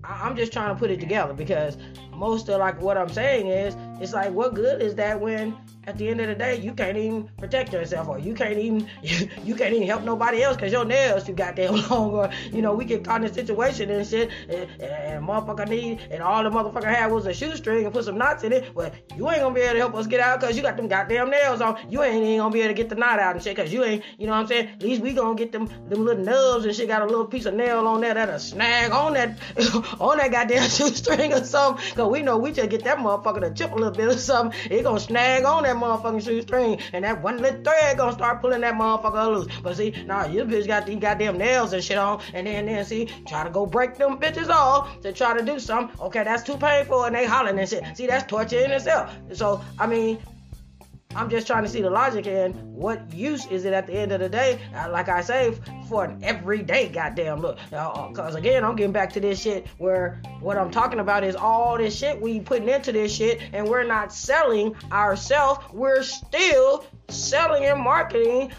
I'm 0.04 0.36
just 0.36 0.52
trying 0.52 0.76
to 0.76 0.80
put 0.80 0.92
it 0.92 1.00
together 1.00 1.34
because 1.34 1.78
most 2.12 2.50
of 2.50 2.60
like 2.60 2.82
what 2.82 2.98
I'm 2.98 3.08
saying 3.08 3.48
is 3.48 3.76
it's 4.00 4.14
like 4.14 4.32
what 4.32 4.54
good 4.54 4.82
is 4.82 4.96
that 4.96 5.20
when 5.20 5.56
at 5.86 5.98
the 5.98 6.08
end 6.08 6.22
of 6.22 6.28
the 6.28 6.36
day, 6.36 6.60
you 6.60 6.74
can't 6.74 6.98
even 6.98 7.30
protect 7.38 7.74
yourself, 7.74 8.08
or 8.08 8.18
you 8.18 8.34
can't 8.34 8.58
even 8.58 8.88
you 9.44 9.56
can't 9.56 9.74
even 9.74 9.88
help 9.88 10.04
nobody 10.04 10.42
else 10.42 10.56
because 10.56 10.72
your 10.72 10.86
nails 10.86 11.24
too 11.24 11.34
goddamn 11.34 11.76
long, 11.90 12.12
or 12.12 12.30
you 12.52 12.62
know 12.62 12.74
we 12.74 12.86
get 12.86 13.04
caught 13.04 13.22
in 13.22 13.30
a 13.30 13.34
situation 13.34 13.90
and 13.90 14.08
shit, 14.08 14.30
and, 14.50 14.70
and, 14.82 15.28
motherfucker 15.28 15.68
need, 15.68 16.00
and 16.12 16.24
all 16.24 16.44
the 16.44 16.50
motherfucker 16.50 16.94
had 16.94 17.12
was 17.12 17.26
a 17.26 17.34
shoestring 17.34 17.86
and 17.86 17.94
put 17.94 18.06
some 18.06 18.18
knots 18.18 18.44
in 18.44 18.54
it. 18.54 18.74
Well, 18.76 18.92
you 19.16 19.30
ain't 19.30 19.42
gonna 19.42 19.54
be 19.54 19.62
able 19.62 19.74
to 19.74 19.80
help 19.80 19.96
us 19.96 20.08
get 20.08 20.20
out 20.22 20.40
because 20.40 20.56
you 20.56 20.62
got 20.62 20.78
them 20.78 20.88
goddamn 20.88 21.30
nails 21.30 21.62
on. 21.62 21.78
You 21.90 22.04
ain't 22.04 22.24
even 22.24 22.38
gonna 22.38 22.54
be 22.54 22.62
able 22.62 22.70
to 22.70 22.74
get 22.76 22.90
the 22.90 22.96
knot 22.96 23.20
out 23.20 23.36
and 23.36 23.44
shit 23.44 23.56
because 23.56 23.74
you 23.74 23.84
ain't, 23.84 24.04
you 24.18 24.26
know 24.26 24.34
what 24.34 24.40
I'm 24.40 24.48
saying? 24.48 24.70
At 24.70 24.84
least 24.84 25.02
we 25.02 25.14
gonna 25.14 25.36
get 25.36 25.52
them 25.52 25.70
them 25.90 26.06
little 26.06 26.24
nubs 26.24 26.66
and 26.66 26.76
shit. 26.76 26.88
Got 26.88 27.02
a 27.02 27.06
little 27.06 27.26
piece 27.26 27.46
of 27.46 27.54
nail 27.54 27.88
on 27.88 28.02
there 28.02 28.14
that'll 28.14 28.40
snag 28.40 28.92
on 28.92 29.14
that 29.14 29.38
on 30.00 30.18
that 30.18 30.32
goddamn 30.32 30.70
shoestring 30.70 31.34
or 31.34 31.44
something. 31.44 31.84
Cause 31.96 32.10
we 32.10 32.22
know 32.22 32.38
we 32.38 32.52
just 32.52 32.70
get 32.70 32.84
that 32.86 32.98
motherfucker 32.98 33.42
to 33.42 33.52
chip 33.54 33.72
a 33.72 33.76
little 33.84 33.96
bit 33.96 34.16
or 34.16 34.18
something, 34.18 34.60
it 34.72 34.84
gonna 34.84 35.00
snag 35.00 35.44
on 35.44 35.64
that 35.64 35.76
motherfucking 35.76 36.24
shoestring, 36.24 36.80
and 36.94 37.04
that 37.06 37.22
one 37.22 37.38
little 37.42 37.64
thread 37.64 37.98
gonna 37.98 38.14
start 38.14 38.42
pulling 38.42 38.62
that 38.62 38.76
motherfucker 38.76 39.36
loose. 39.36 39.48
But 39.62 39.78
see, 39.78 39.92
nah, 40.06 40.26
your 40.26 40.46
bitch 40.46 40.68
got 40.68 40.86
these 40.86 41.00
goddamn 41.00 41.38
nails 41.38 41.74
and 41.74 41.84
shit 41.84 41.98
on, 41.98 42.22
and 42.34 42.48
then 42.48 42.66
then 42.66 42.86
see, 42.86 43.10
try 43.28 43.44
to 43.44 43.50
go 43.50 43.66
break 43.66 43.98
them 43.98 44.18
bitches 44.18 44.50
off 44.50 45.02
to 45.02 45.14
try 45.14 45.38
to 45.38 45.44
do 45.44 45.60
something. 45.60 46.00
Okay, 46.00 46.24
that's 46.24 46.44
too 46.44 46.58
painful, 46.58 47.04
and 47.04 47.16
they 47.16 47.26
hollering 47.26 47.60
and 47.60 47.70
shit. 47.70 47.84
See, 47.96 48.08
that's 48.08 48.26
torture 48.26 48.60
in 48.60 48.72
itself. 48.72 49.16
So 49.34 49.62
I 49.80 49.88
mean, 49.88 50.20
I'm 51.16 51.30
just 51.30 51.48
trying 51.48 51.64
to 51.64 51.70
see 51.70 51.82
the 51.82 51.90
logic 51.90 52.28
in 52.28 52.54
what 52.74 53.14
use 53.14 53.46
is 53.48 53.66
it 53.66 53.74
at 53.74 53.88
the 53.88 53.94
end 53.94 54.12
of 54.12 54.20
the 54.20 54.30
day, 54.30 54.60
uh, 54.76 54.90
like 54.90 55.10
I 55.10 55.22
say, 55.22 55.56
for 55.88 56.06
an 56.06 56.24
everyday 56.24 56.90
goddamn 56.90 57.42
look. 57.42 57.58
Because 57.70 58.36
uh, 58.36 58.38
again, 58.38 58.64
I'm 58.64 58.76
getting 58.76 58.92
back 58.92 59.14
to 59.14 59.20
this 59.20 59.42
shit 59.42 59.68
where 59.78 60.22
what 60.40 60.58
I'm 60.58 60.72
talking 60.72 61.00
about 61.00 61.24
is 61.24 61.36
all 61.36 61.78
this 61.78 61.96
shit 61.96 62.20
we 62.20 62.40
putting 62.40 62.70
into 62.70 62.92
this 62.92 63.14
shit, 63.14 63.42
and 63.54 63.68
we're 63.68 63.84
not 63.84 64.14
selling 64.14 64.76
ourselves. 64.92 65.62
We're 65.72 66.04
still 66.04 66.86
selling 67.10 67.66
and 67.66 67.80
marketing 67.80 68.52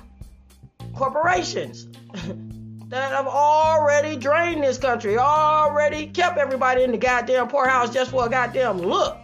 corporations. 0.94 1.88
that 2.88 3.10
have 3.10 3.26
already 3.26 4.16
drained 4.16 4.62
this 4.62 4.78
country, 4.78 5.18
already 5.18 6.06
kept 6.06 6.38
everybody 6.38 6.84
in 6.84 6.92
the 6.92 6.98
goddamn 6.98 7.48
poorhouse 7.48 7.92
just 7.92 8.12
for 8.12 8.26
a 8.26 8.28
goddamn 8.28 8.78
look. 8.78 9.18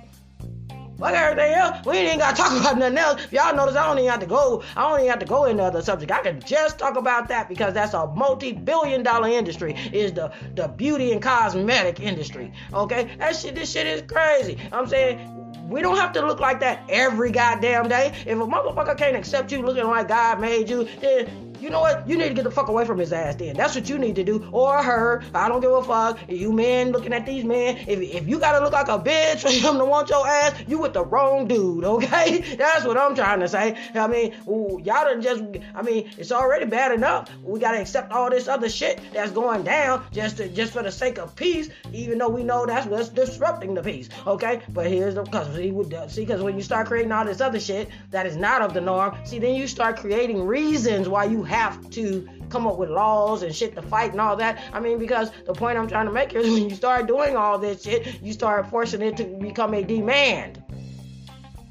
Fuck 1.00 1.14
everything 1.14 1.54
else. 1.54 1.86
We 1.86 1.96
ain't 1.96 2.20
gotta 2.20 2.36
talk 2.36 2.60
about 2.60 2.78
nothing 2.78 2.98
else. 2.98 3.32
Y'all 3.32 3.56
notice 3.56 3.74
I 3.74 3.86
don't 3.86 3.98
even 3.98 4.10
have 4.10 4.20
to 4.20 4.26
go. 4.26 4.62
I 4.76 4.82
don't 4.82 4.98
even 4.98 5.10
have 5.10 5.18
to 5.20 5.26
go 5.26 5.46
into 5.46 5.62
other 5.62 5.80
subject. 5.82 6.12
I 6.12 6.20
can 6.20 6.40
just 6.40 6.78
talk 6.78 6.96
about 6.96 7.28
that 7.28 7.48
because 7.48 7.72
that's 7.72 7.94
a 7.94 8.06
multi-billion 8.08 9.02
dollar 9.02 9.28
industry. 9.28 9.74
Is 9.92 10.12
the 10.12 10.32
the 10.54 10.68
beauty 10.68 11.12
and 11.12 11.22
cosmetic 11.22 12.00
industry. 12.00 12.52
Okay, 12.72 13.16
that 13.18 13.34
shit. 13.34 13.54
This 13.54 13.72
shit 13.72 13.86
is 13.86 14.02
crazy. 14.02 14.58
I'm 14.70 14.86
saying. 14.86 15.36
We 15.68 15.82
don't 15.82 15.96
have 15.98 16.12
to 16.14 16.26
look 16.26 16.40
like 16.40 16.58
that 16.60 16.82
every 16.88 17.30
goddamn 17.30 17.88
day. 17.88 18.12
If 18.26 18.36
a 18.40 18.44
motherfucker 18.44 18.98
can't 18.98 19.14
accept 19.14 19.52
you 19.52 19.62
looking 19.62 19.84
like 19.84 20.08
God 20.08 20.40
made 20.40 20.68
you, 20.68 20.88
then 21.00 21.49
you 21.60 21.70
know 21.70 21.80
what? 21.80 22.08
You 22.08 22.16
need 22.16 22.28
to 22.28 22.34
get 22.34 22.44
the 22.44 22.50
fuck 22.50 22.68
away 22.68 22.84
from 22.84 22.98
his 22.98 23.12
ass 23.12 23.36
then. 23.36 23.56
That's 23.56 23.74
what 23.74 23.88
you 23.88 23.98
need 23.98 24.16
to 24.16 24.24
do. 24.24 24.48
Or 24.52 24.82
her. 24.82 25.22
I 25.34 25.48
don't 25.48 25.60
give 25.60 25.72
a 25.72 25.82
fuck. 25.82 26.18
You 26.28 26.52
men 26.52 26.92
looking 26.92 27.12
at 27.12 27.26
these 27.26 27.44
men. 27.44 27.76
If, 27.86 28.00
if 28.00 28.28
you 28.28 28.38
gotta 28.38 28.62
look 28.64 28.72
like 28.72 28.88
a 28.88 28.98
bitch 28.98 29.40
for 29.40 29.50
him 29.68 29.78
to 29.78 29.84
want 29.84 30.08
your 30.08 30.26
ass, 30.26 30.54
you 30.66 30.78
with 30.78 30.94
the 30.94 31.04
wrong 31.04 31.46
dude, 31.46 31.84
okay? 31.84 32.54
That's 32.58 32.84
what 32.84 32.96
I'm 32.96 33.14
trying 33.14 33.40
to 33.40 33.48
say. 33.48 33.76
I 33.94 34.06
mean, 34.06 34.34
ooh, 34.48 34.80
y'all 34.84 35.04
done 35.04 35.22
just, 35.22 35.42
I 35.74 35.82
mean, 35.82 36.10
it's 36.16 36.32
already 36.32 36.66
bad 36.66 36.92
enough. 36.92 37.30
We 37.42 37.60
gotta 37.60 37.80
accept 37.80 38.12
all 38.12 38.30
this 38.30 38.48
other 38.48 38.68
shit 38.68 39.00
that's 39.12 39.32
going 39.32 39.62
down 39.64 40.04
just 40.12 40.38
to, 40.38 40.48
just 40.48 40.72
for 40.72 40.82
the 40.82 40.92
sake 40.92 41.18
of 41.18 41.34
peace, 41.36 41.68
even 41.92 42.18
though 42.18 42.28
we 42.28 42.42
know 42.42 42.66
that's 42.66 42.86
what's 42.86 43.08
disrupting 43.08 43.74
the 43.74 43.82
peace, 43.82 44.08
okay? 44.26 44.62
But 44.70 44.86
here's 44.86 45.14
the, 45.14 45.24
cause 45.24 45.54
see, 45.54 45.72
see, 46.08 46.26
cause 46.26 46.42
when 46.42 46.56
you 46.56 46.62
start 46.62 46.86
creating 46.86 47.12
all 47.12 47.24
this 47.24 47.40
other 47.40 47.60
shit 47.60 47.88
that 48.10 48.26
is 48.26 48.36
not 48.36 48.62
of 48.62 48.74
the 48.74 48.80
norm, 48.80 49.16
see, 49.24 49.38
then 49.38 49.54
you 49.54 49.66
start 49.66 49.98
creating 49.98 50.46
reasons 50.46 51.08
why 51.08 51.24
you 51.24 51.42
have 51.50 51.90
to 51.90 52.28
come 52.48 52.66
up 52.66 52.78
with 52.78 52.90
laws 52.90 53.42
and 53.42 53.54
shit 53.54 53.74
to 53.74 53.82
fight 53.82 54.12
and 54.12 54.20
all 54.20 54.36
that. 54.36 54.62
I 54.72 54.80
mean, 54.80 54.98
because 54.98 55.30
the 55.46 55.52
point 55.52 55.76
I'm 55.76 55.88
trying 55.88 56.06
to 56.06 56.12
make 56.12 56.34
is 56.34 56.48
when 56.50 56.70
you 56.70 56.76
start 56.76 57.06
doing 57.06 57.36
all 57.36 57.58
this 57.58 57.82
shit, 57.82 58.22
you 58.22 58.32
start 58.32 58.70
forcing 58.70 59.02
it 59.02 59.16
to 59.18 59.24
become 59.24 59.74
a 59.74 59.82
demand. 59.82 60.59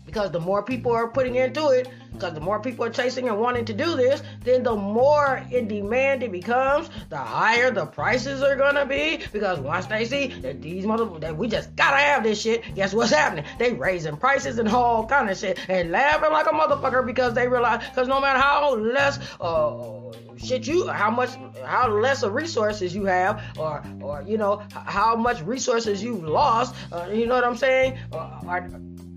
Because 0.10 0.32
the 0.32 0.40
more 0.40 0.64
people 0.64 0.92
are 0.92 1.08
putting 1.08 1.36
into 1.36 1.68
it, 1.68 1.88
because 2.12 2.34
the 2.34 2.40
more 2.40 2.60
people 2.60 2.84
are 2.84 2.90
chasing 2.90 3.30
and 3.30 3.40
wanting 3.40 3.64
to 3.66 3.74
do 3.74 3.96
this, 3.96 4.24
then 4.44 4.64
the 4.64 4.76
more 4.76 5.46
in 5.52 5.68
demand 5.68 6.24
it 6.24 6.32
becomes, 6.32 6.90
the 7.10 7.18
higher 7.18 7.70
the 7.70 7.86
prices 7.86 8.42
are 8.42 8.56
gonna 8.56 8.88
be. 8.88 9.20
Because 9.32 9.60
once 9.60 9.86
they 9.86 10.06
see 10.06 10.28
that 10.42 10.64
these 10.64 10.84
motherfuckers, 10.84 11.22
that 11.22 11.38
we 11.38 11.48
just 11.48 11.76
gotta 11.76 11.98
have 11.98 12.24
this 12.24 12.42
shit, 12.42 12.64
guess 12.74 12.92
what's 12.92 13.12
happening? 13.12 13.46
They 13.60 13.74
raising 13.74 14.18
prices 14.18 14.58
and 14.58 14.68
all 14.68 15.06
kind 15.06 15.30
of 15.30 15.38
shit 15.38 15.60
and 15.70 15.92
laughing 15.92 16.32
like 16.32 16.48
a 16.48 16.50
motherfucker 16.50 17.06
because 17.06 17.36
they 17.36 17.48
realize, 17.48 17.88
because 17.88 18.08
no 18.08 18.20
matter 18.20 18.40
how 18.40 18.74
less, 18.74 19.20
uh, 19.40 20.00
shit 20.44 20.66
you 20.66 20.88
how 20.88 21.12
much 21.12 21.30
how 21.66 21.90
less 21.90 22.24
of 22.24 22.34
resources 22.34 22.96
you 22.96 23.04
have 23.06 23.44
or 23.60 23.84
or 24.02 24.24
you 24.26 24.38
know 24.38 24.64
how 24.72 25.14
much 25.14 25.42
resources 25.42 26.02
you've 26.02 26.24
lost 26.24 26.74
uh, 26.94 27.08
you 27.12 27.28
know 27.28 27.36
what 27.36 27.44
i'm 27.44 27.58
saying 27.58 27.98
uh, 28.14 28.40
or, 28.48 28.70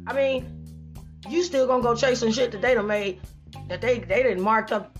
i 0.09 0.13
mean 0.13 0.62
you 1.29 1.43
still 1.43 1.67
gonna 1.67 1.83
go 1.83 1.95
chasing 1.95 2.33
shit 2.33 2.53
that 2.53 2.63
they 2.63 2.75
done 2.75 2.87
made 2.87 3.21
that 3.69 3.81
they 3.81 3.99
they 4.01 4.23
didn't 4.23 4.43
marked 4.43 4.73
up 4.73 4.99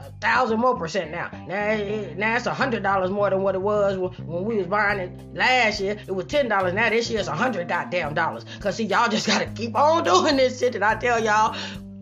a 0.00 0.10
thousand 0.20 0.60
more 0.60 0.76
percent 0.76 1.10
now. 1.10 1.30
Now, 1.48 1.70
it, 1.70 2.16
now 2.16 2.36
it's 2.36 2.46
a 2.46 2.54
hundred 2.54 2.82
dollars 2.82 3.10
more 3.10 3.30
than 3.30 3.42
what 3.42 3.54
it 3.54 3.60
was 3.60 3.96
when, 3.98 4.44
we 4.44 4.56
was 4.56 4.66
buying 4.66 5.00
it 5.00 5.34
last 5.34 5.80
year. 5.80 5.96
It 6.06 6.12
was 6.12 6.26
ten 6.26 6.48
dollars. 6.48 6.74
Now 6.74 6.90
this 6.90 7.10
year 7.10 7.18
it's 7.18 7.28
a 7.28 7.34
hundred 7.34 7.68
goddamn 7.68 8.14
dollars. 8.14 8.44
Cause 8.60 8.76
see, 8.76 8.84
y'all 8.84 9.08
just 9.08 9.26
gotta 9.26 9.46
keep 9.46 9.74
on 9.76 10.04
doing 10.12 10.36
this 10.36 10.58
shit 10.58 10.74
that 10.74 10.82
I 10.82 10.94
tell 10.96 11.22
y'all. 11.22 11.56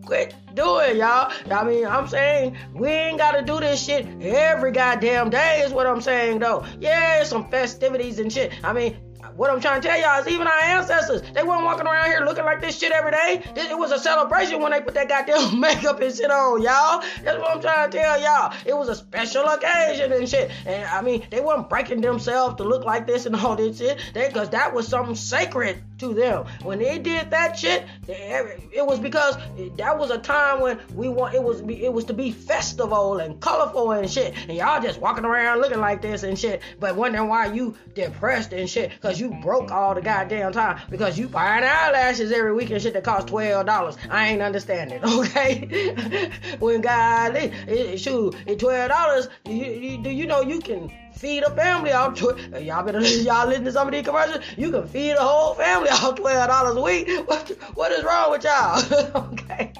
Quit 0.05 0.35
doing, 0.53 0.97
y'all. 0.97 1.31
I 1.49 1.63
mean, 1.63 1.87
I'm 1.87 2.07
saying 2.07 2.55
we 2.73 2.89
ain't 2.89 3.17
gotta 3.17 3.41
do 3.41 3.59
this 3.59 3.83
shit 3.83 4.05
every 4.21 4.71
goddamn 4.71 5.31
day. 5.31 5.61
Is 5.65 5.73
what 5.73 5.87
I'm 5.87 6.01
saying 6.01 6.39
though. 6.39 6.63
Yeah, 6.79 7.23
some 7.23 7.49
festivities 7.49 8.19
and 8.19 8.31
shit. 8.31 8.53
I 8.63 8.71
mean, 8.71 8.97
what 9.35 9.49
I'm 9.49 9.59
trying 9.59 9.81
to 9.81 9.87
tell 9.87 9.99
y'all 9.99 10.21
is 10.21 10.27
even 10.27 10.47
our 10.47 10.61
ancestors, 10.61 11.21
they 11.33 11.43
weren't 11.43 11.63
walking 11.63 11.87
around 11.87 12.07
here 12.07 12.21
looking 12.21 12.45
like 12.45 12.61
this 12.61 12.77
shit 12.77 12.91
every 12.91 13.11
day. 13.11 13.43
It 13.55 13.77
was 13.77 13.91
a 13.91 13.99
celebration 13.99 14.61
when 14.61 14.71
they 14.71 14.81
put 14.81 14.93
that 14.95 15.09
goddamn 15.09 15.59
makeup 15.59 15.99
and 16.01 16.15
shit 16.15 16.31
on, 16.31 16.61
y'all. 16.61 17.03
That's 17.23 17.39
what 17.39 17.51
I'm 17.51 17.61
trying 17.61 17.91
to 17.91 17.97
tell 17.97 18.21
y'all. 18.21 18.53
It 18.65 18.75
was 18.75 18.89
a 18.89 18.95
special 18.95 19.45
occasion 19.45 20.11
and 20.11 20.27
shit. 20.27 20.51
And 20.65 20.85
I 20.85 21.01
mean, 21.01 21.25
they 21.29 21.41
weren't 21.41 21.69
breaking 21.69 22.01
themselves 22.01 22.55
to 22.57 22.63
look 22.63 22.85
like 22.85 23.07
this 23.07 23.25
and 23.25 23.35
all 23.35 23.55
this 23.55 23.77
shit. 23.77 23.99
They, 24.13 24.29
cause 24.31 24.49
that 24.51 24.73
was 24.73 24.87
something 24.87 25.15
sacred 25.15 25.81
to 25.99 26.13
them. 26.13 26.45
When 26.63 26.79
they 26.79 26.99
did 26.99 27.29
that 27.31 27.57
shit, 27.57 27.85
it 28.07 28.85
was 28.85 28.99
because 28.99 29.37
that 29.77 29.97
was 29.97 30.11
a 30.11 30.17
time 30.17 30.61
when 30.61 30.79
we 30.93 31.09
want 31.09 31.33
it 31.33 31.43
was 31.43 31.61
it 31.61 31.91
was 31.91 32.05
to 32.05 32.13
be 32.13 32.31
festival 32.31 33.17
and 33.17 33.39
colorful 33.39 33.91
and 33.91 34.09
shit. 34.09 34.33
And 34.37 34.57
y'all 34.57 34.81
just 34.81 34.99
walking 34.99 35.25
around 35.25 35.61
looking 35.61 35.79
like 35.79 36.01
this 36.01 36.23
and 36.23 36.37
shit, 36.37 36.61
but 36.79 36.95
wondering 36.95 37.27
why 37.27 37.47
you 37.47 37.75
depressed 37.93 38.53
and 38.53 38.69
shit, 38.69 38.99
cause 39.01 39.19
you 39.19 39.29
broke 39.41 39.71
all 39.71 39.95
the 39.95 40.01
goddamn 40.01 40.51
time 40.51 40.79
because 40.89 41.17
you 41.17 41.27
buying 41.27 41.63
eyelashes 41.63 42.31
every 42.31 42.53
week 42.53 42.69
and 42.71 42.81
shit 42.81 42.93
that 42.93 43.03
cost 43.03 43.27
twelve 43.27 43.65
dollars. 43.65 43.97
I 44.09 44.27
ain't 44.27 44.41
understanding, 44.41 45.03
okay? 45.05 46.31
when 46.59 46.81
God, 46.81 47.35
it, 47.35 47.53
it, 47.67 47.97
shoot, 47.99 48.35
twelve 48.59 48.89
dollars, 48.89 49.29
do 49.43 49.53
you, 49.53 49.99
you, 50.01 50.09
you 50.09 50.25
know 50.25 50.41
you 50.41 50.59
can 50.59 50.91
feed 51.15 51.43
a 51.43 51.49
family 51.51 51.91
off. 51.91 52.15
Tw- 52.15 52.37
y'all 52.61 52.83
better 52.83 53.01
y'all 53.27 53.47
listen 53.47 53.65
to 53.65 53.71
some 53.71 53.87
of 53.87 53.93
these 53.93 54.05
commercials. 54.05 54.43
You 54.57 54.71
can 54.71 54.87
feed 54.87 55.11
a 55.13 55.21
whole 55.21 55.55
family 55.55 55.89
off 55.89 56.15
twelve 56.15 56.49
dollars 56.49 56.75
a 56.75 56.81
week. 56.81 57.07
What 57.27 57.49
what 57.73 57.91
is 57.91 58.03
wrong 58.03 58.31
with 58.31 58.43
y'all? 58.43 59.25
okay. 59.31 59.71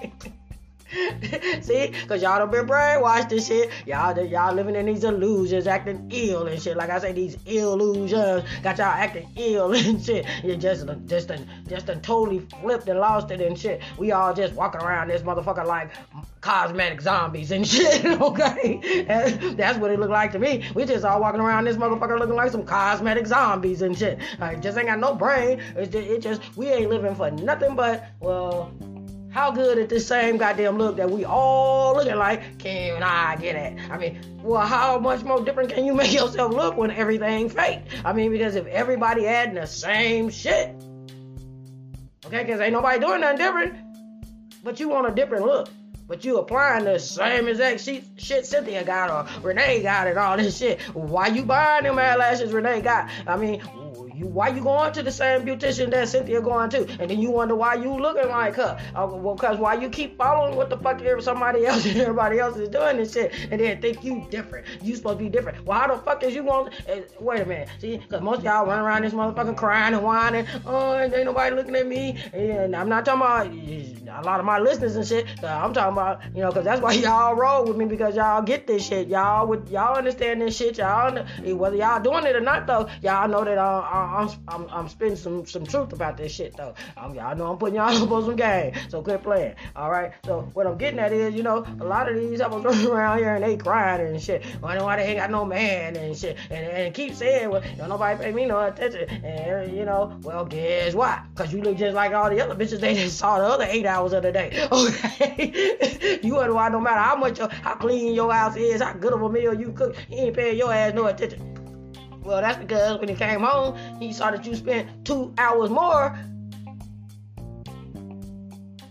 See, 1.62 1.91
cause 2.08 2.21
y'all 2.21 2.39
don't 2.39 2.51
been 2.51 2.67
brainwashed 2.67 3.31
and 3.31 3.41
shit. 3.41 3.71
Y'all, 3.86 4.17
y'all 4.25 4.53
living 4.53 4.75
in 4.75 4.86
these 4.86 5.03
illusions, 5.03 5.67
acting 5.67 6.10
ill 6.12 6.47
and 6.47 6.62
shit. 6.62 6.77
Like 6.77 6.89
I 6.89 6.99
say, 6.99 7.12
these 7.12 7.38
illusions 7.45 8.43
got 8.63 8.77
y'all 8.77 8.88
acting 8.88 9.27
ill 9.36 9.73
and 9.73 10.03
shit. 10.03 10.25
You 10.43 10.55
just, 10.55 10.88
just, 11.05 11.29
just, 11.29 11.43
just 11.67 12.03
totally 12.03 12.39
flipped 12.62 12.88
and 12.88 12.99
lost 12.99 13.31
it 13.31 13.41
and 13.41 13.58
shit. 13.58 13.81
We 13.97 14.12
all 14.12 14.34
just 14.34 14.53
walking 14.53 14.81
around 14.81 15.10
this 15.10 15.21
motherfucker 15.21 15.65
like 15.65 15.91
cosmetic 16.41 17.01
zombies 17.01 17.51
and 17.51 17.67
shit. 17.75 18.05
Okay, 18.05 19.05
that's 19.58 19.77
what 19.79 19.91
it 19.91 19.99
looked 19.99 20.12
like 20.12 20.31
to 20.31 20.39
me. 20.39 20.63
We 20.75 20.86
just 20.86 21.03
all 21.03 21.19
walking 21.19 21.41
around 21.41 21.65
this 21.65 21.77
motherfucker 21.77 22.19
looking 22.19 22.36
like 22.36 22.51
some 22.51 22.65
cosmetic 22.65 23.27
zombies 23.27 23.81
and 23.81 23.97
shit. 23.97 24.19
Like, 24.39 24.62
just 24.62 24.77
ain't 24.77 24.88
got 24.88 24.99
no 24.99 25.15
brain. 25.15 25.60
It's 25.75 25.91
just, 25.91 26.08
it 26.08 26.21
just 26.21 26.55
we 26.55 26.67
ain't 26.67 26.89
living 26.89 27.15
for 27.15 27.31
nothing 27.31 27.75
but 27.75 28.05
well 28.19 28.71
how 29.45 29.51
good 29.51 29.77
at 29.77 29.89
this 29.89 30.08
same 30.08 30.38
goddamn 30.38 30.79
look 30.79 30.97
that 30.97 31.08
we 31.08 31.23
all 31.23 31.93
looking 31.93 32.15
like 32.15 32.58
can 32.58 33.03
I 33.03 33.36
get 33.36 33.55
at? 33.55 33.91
I 33.91 33.97
mean, 33.99 34.19
well, 34.41 34.65
how 34.65 34.97
much 34.97 35.23
more 35.23 35.39
different 35.39 35.71
can 35.71 35.86
you 35.86 35.93
make 35.93 36.12
yourself 36.19 36.51
look 36.51 36.77
when 36.77 36.89
everything 36.89 37.47
fake? 37.49 37.81
I 38.03 38.12
mean, 38.12 38.31
because 38.31 38.55
if 38.55 38.65
everybody 38.65 39.27
adding 39.27 39.53
the 39.53 39.67
same 39.67 40.31
shit, 40.31 40.69
okay, 42.25 42.43
because 42.43 42.60
ain't 42.60 42.73
nobody 42.73 42.99
doing 42.99 43.21
nothing 43.21 43.38
different, 43.38 43.75
but 44.63 44.79
you 44.79 44.89
want 44.89 45.08
a 45.08 45.12
different 45.12 45.45
look. 45.45 45.69
But 46.08 46.25
you 46.25 46.38
applying 46.39 46.86
the 46.86 46.99
same 46.99 47.47
exact 47.47 47.81
shit, 47.81 48.03
shit 48.17 48.47
Cynthia 48.47 48.84
got 48.84 49.10
or 49.12 49.41
Renee 49.41 49.81
got 49.84 50.08
and 50.08 50.17
all 50.17 50.38
this 50.38 50.58
shit. 50.58 50.79
Why 50.93 51.27
you 51.27 51.43
buying 51.43 51.84
them 51.84 51.99
eyelashes 51.99 52.51
Renee 52.51 52.81
got? 52.81 53.10
I 53.27 53.38
mean, 53.38 53.62
you 54.15 54.28
why 54.28 54.47
you 54.47 54.62
going 54.62 54.93
to 54.93 55.04
the 55.04 55.12
same 55.12 55.45
beautician 55.45 55.91
that 55.91 56.08
Cynthia 56.08 56.41
going 56.41 56.69
to, 56.69 56.88
and 56.99 57.10
then 57.12 57.19
you 57.19 57.32
wonder 57.32 57.56
why 57.56 57.75
you 57.75 57.93
looking 57.93 58.30
like 58.30 58.56
her. 58.56 58.80
Uh, 58.95 59.08
well, 59.08 59.36
cause 59.36 59.58
why 59.58 59.73
you 59.73 59.89
keep 59.89 60.17
following 60.17 60.56
what 60.56 60.69
the 60.69 60.78
fuck 60.78 61.01
somebody 61.19 61.65
else 61.65 61.86
and 61.86 61.99
everybody 61.99 62.39
else 62.39 62.56
is 62.58 62.69
doing 62.69 62.97
and 62.97 63.10
shit, 63.10 63.34
and 63.51 63.60
then 63.60 63.82
think 63.82 64.04
you 64.04 64.25
different. 64.30 64.65
You 64.82 64.95
supposed 64.95 65.17
to 65.19 65.23
be 65.25 65.30
different. 65.30 65.65
Well, 65.65 65.80
how 65.80 65.88
the 65.88 66.01
fuck 66.01 66.23
is 66.23 66.34
you 66.34 66.43
going? 66.43 66.71
Uh, 66.89 67.01
wait 67.19 67.41
a 67.41 67.45
minute, 67.45 67.69
see, 67.80 67.97
cause 68.10 68.21
most 68.21 68.41
y'all 68.43 68.65
run 68.65 68.80
around 68.80 69.04
this 69.04 69.13
motherfucking 69.13 69.58
crying 69.58 69.93
and 69.93 70.04
whining. 70.04 70.47
Oh, 70.65 70.97
ain't 70.97 71.25
nobody 71.25 71.56
looking 71.56 71.75
at 71.75 71.86
me. 71.86 72.17
And 72.32 72.75
I'm 72.75 72.88
not 72.88 73.06
talking 73.06 73.21
about 73.21 73.47
a 73.47 74.25
lot 74.25 74.39
of 74.39 74.45
my 74.45 74.60
listeners 74.60 74.95
and 74.95 75.06
shit. 75.06 75.25
Uh, 75.43 75.47
I'm 75.47 75.73
talking 75.73 75.93
about 75.93 76.21
you 76.34 76.41
know, 76.41 76.51
cause 76.51 76.63
that's 76.63 76.82
why 76.82 76.93
y'all 77.06 77.36
roll 77.36 77.65
with 77.65 77.75
me 77.75 77.86
because 77.86 78.15
y'all 78.15 78.41
get 78.41 78.67
this 78.67 78.88
shit. 78.88 79.08
Y'all 79.08 79.47
with 79.47 79.69
y'all 79.69 79.97
understand 79.97 80.41
this 80.41 80.56
shit. 80.56 80.78
Y'all 80.78 81.25
whether 81.43 81.75
y'all 81.75 82.01
doing 82.01 82.25
it 82.25 82.36
or 82.36 82.41
not 82.41 82.67
though, 82.67 82.88
y'all 83.01 83.28
know 83.28 83.43
that 83.43 83.58
uh, 83.58 84.04
I'm, 84.05 84.29
I'm, 84.47 84.67
I'm 84.69 84.89
spitting 84.89 85.15
some, 85.15 85.45
some 85.45 85.65
truth 85.65 85.93
about 85.93 86.17
this 86.17 86.31
shit 86.31 86.55
though. 86.55 86.73
I'm, 86.97 87.13
y'all 87.15 87.35
know 87.35 87.51
I'm 87.51 87.57
putting 87.57 87.75
y'all 87.75 87.95
up 87.95 88.11
on 88.11 88.25
some 88.25 88.35
game, 88.35 88.73
so 88.89 89.01
quit 89.01 89.23
playing. 89.23 89.55
All 89.75 89.89
right. 89.89 90.11
So 90.25 90.49
what 90.53 90.67
I'm 90.67 90.77
getting 90.77 90.99
at 90.99 91.11
is, 91.11 91.33
you 91.33 91.43
know, 91.43 91.65
a 91.79 91.83
lot 91.83 92.09
of 92.09 92.15
these 92.15 92.41
apples 92.41 92.63
running 92.63 92.87
around 92.91 93.19
here 93.19 93.35
and 93.35 93.43
they 93.43 93.57
crying 93.57 94.05
and 94.05 94.21
shit. 94.21 94.45
Why 94.61 94.81
why 94.81 94.97
they 94.97 95.03
ain't 95.03 95.19
got 95.19 95.31
no 95.31 95.45
man 95.45 95.95
and 95.95 96.15
shit, 96.17 96.37
and, 96.49 96.65
and 96.65 96.93
keep 96.93 97.15
saying, 97.15 97.49
well, 97.49 97.61
nobody 97.77 98.23
pay 98.23 98.31
me 98.31 98.45
no 98.45 98.59
attention, 98.61 99.09
and 99.09 99.75
you 99.75 99.85
know, 99.85 100.17
well, 100.21 100.45
guess 100.45 100.93
what? 100.93 101.19
Cause 101.35 101.53
you 101.53 101.61
look 101.61 101.77
just 101.77 101.95
like 101.95 102.13
all 102.13 102.29
the 102.29 102.41
other 102.41 102.55
bitches 102.55 102.79
they 102.79 102.93
just 102.93 103.17
saw 103.17 103.39
the 103.39 103.45
other 103.45 103.65
eight 103.67 103.85
hours 103.85 104.13
of 104.13 104.23
the 104.23 104.31
day. 104.31 104.67
Okay. 104.85 106.19
you 106.21 106.35
wonder 106.35 106.53
why 106.53 106.69
no 106.69 106.79
matter 106.79 106.99
how 106.99 107.15
much, 107.15 107.39
how 107.39 107.75
clean 107.75 108.13
your 108.13 108.31
house 108.31 108.55
is, 108.55 108.81
how 108.81 108.93
good 108.93 109.13
of 109.13 109.21
a 109.21 109.29
meal 109.29 109.53
you 109.53 109.71
cook, 109.71 109.95
he 110.09 110.15
ain't 110.15 110.35
paying 110.35 110.57
your 110.57 110.71
ass 110.71 110.93
no 110.93 111.05
attention. 111.05 111.54
Well, 112.25 112.41
that's 112.41 112.57
because 112.57 112.99
when 112.99 113.07
he 113.07 113.15
came 113.15 113.41
home, 113.41 113.77
he 113.99 114.11
saw 114.11 114.31
that 114.31 114.45
you 114.45 114.55
spent 114.55 115.05
two 115.05 115.31
hours 115.38 115.69
more 115.69 116.17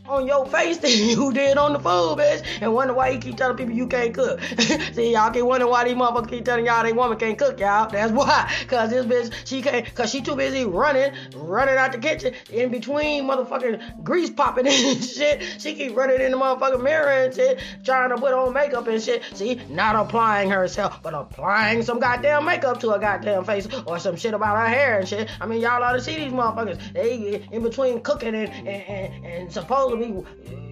on 0.09 0.27
your 0.27 0.47
face 0.47 0.79
than 0.79 0.91
you 0.95 1.33
did 1.33 1.57
on 1.57 1.73
the 1.73 1.79
food, 1.79 2.19
bitch. 2.19 2.45
And 2.61 2.75
wonder 2.75 2.95
why 2.95 3.11
you 3.11 3.19
keep 3.19 3.37
telling 3.37 3.57
people 3.57 3.73
you 3.73 3.87
can't 3.87 4.15
cook. 4.15 4.41
See, 4.93 5.13
y'all 5.13 5.31
keep 5.31 5.45
wondering 5.45 5.71
why 5.71 5.85
these 5.85 5.95
motherfuckers 5.95 6.29
keep 6.29 6.45
telling 6.45 6.67
y'all 6.67 6.83
they 6.83 6.93
woman 6.93 7.19
can't 7.19 7.39
cook, 7.39 7.59
y'all. 7.59 7.89
That's 7.89 8.13
why. 8.15 8.53
Cause 8.69 8.91
this 8.91 9.07
bitch, 9.07 9.35
she 9.47 9.63
can't, 9.63 9.93
cause 9.95 10.11
she 10.11 10.21
too 10.21 10.37
busy 10.37 10.65
running, 10.65 11.13
running 11.35 11.77
out 11.77 11.93
the 11.93 11.99
kitchen 11.99 12.35
in 12.53 12.71
between 12.71 13.25
motherfucking 13.25 14.05
grease 14.05 14.31
popping 14.31 14.67
and 14.67 15.03
shit. 15.03 15.43
She 15.59 15.75
keep 15.75 15.97
running 15.97 16.21
in 16.21 16.33
the 16.33 16.37
motherfucking 16.37 16.83
mirror 16.83 17.09
and 17.09 17.35
shit, 17.35 17.61
trying 17.85 18.11
to 18.11 18.17
put 18.17 18.33
on 18.33 18.53
makeup 18.53 18.87
and 18.87 19.03
shit. 19.03 19.23
See, 19.35 19.61
not 19.71 19.97
applying 19.97 20.51
herself, 20.51 21.03
but 21.03 21.15
applying 21.15 21.83
some 21.83 21.99
goddamn 21.99 22.45
makeup 22.45 22.81
to 22.81 22.91
her 22.91 22.99
goddamn 22.99 23.45
face 23.45 23.67
or 23.87 23.99
some 23.99 24.17
shit 24.17 24.35
about 24.35 24.57
her 24.57 24.67
hair 24.67 24.99
and 24.99 25.09
shit. 25.09 25.31
I 25.41 25.47
mean, 25.47 25.61
y'all 25.61 25.83
ought 25.83 25.93
to 25.93 26.01
see 26.01 26.17
these 26.17 26.33
motherfuckers. 26.33 26.93
They 26.93 27.47
in 27.51 27.63
between 27.63 28.01
cooking 28.01 28.35
and, 28.35 28.51
and, 28.51 28.69
and, 28.69 29.27
and 29.27 29.53
supposed 30.03 30.27
to 30.45 30.51
be 30.51 30.64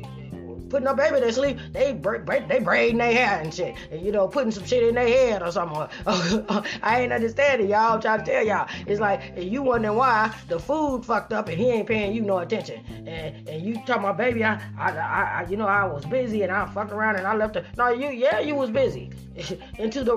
putting 0.73 0.89
a 0.89 0.95
baby 0.95 1.21
to 1.21 1.31
sleep, 1.31 1.59
they 1.73 1.93
they 1.93 2.59
braiding 2.61 2.99
their 2.99 3.13
hair 3.13 3.41
and 3.43 3.53
shit, 3.53 3.77
and 3.91 4.01
you 4.01 4.11
know 4.11 4.27
putting 4.27 4.51
some 4.51 4.65
shit 4.65 4.83
in 4.83 4.95
their 4.95 5.07
head 5.07 5.43
or 5.43 5.53
something. 5.53 5.87
I 6.83 7.03
ain't 7.03 7.13
understanding 7.13 7.69
y'all. 7.69 7.95
I'm 7.95 8.01
trying 8.01 8.25
to 8.25 8.25
tell 8.25 8.45
y'all, 8.45 8.67
it's 8.87 8.99
like 8.99 9.21
you 9.37 9.63
wondering 9.63 9.97
why 9.97 10.35
the 10.49 10.59
food 10.59 11.05
fucked 11.05 11.35
up 11.35 11.49
and 11.49 11.59
he 11.59 11.69
ain't 11.69 11.87
paying 11.87 12.15
you 12.15 12.23
no 12.23 12.39
attention, 12.39 12.83
and 13.07 13.47
and 13.47 13.63
you 13.63 13.75
talking 13.87 13.97
about 14.05 14.17
baby, 14.17 14.43
I, 14.43 14.55
I, 14.79 14.91
I, 14.91 15.47
you 15.51 15.59
know 15.59 15.67
I 15.67 15.85
was 15.85 16.07
busy 16.07 16.43
and 16.43 16.51
I 16.51 16.67
fucked 16.73 16.93
around 16.93 17.17
and 17.17 17.27
I 17.27 17.37
left 17.37 17.55
her. 17.57 17.67
No, 17.77 17.91
you 17.91 18.09
yeah 18.09 18.41
you 18.41 18.55
was 18.55 18.71
busy 18.71 19.11
into 19.79 20.05
the 20.05 20.15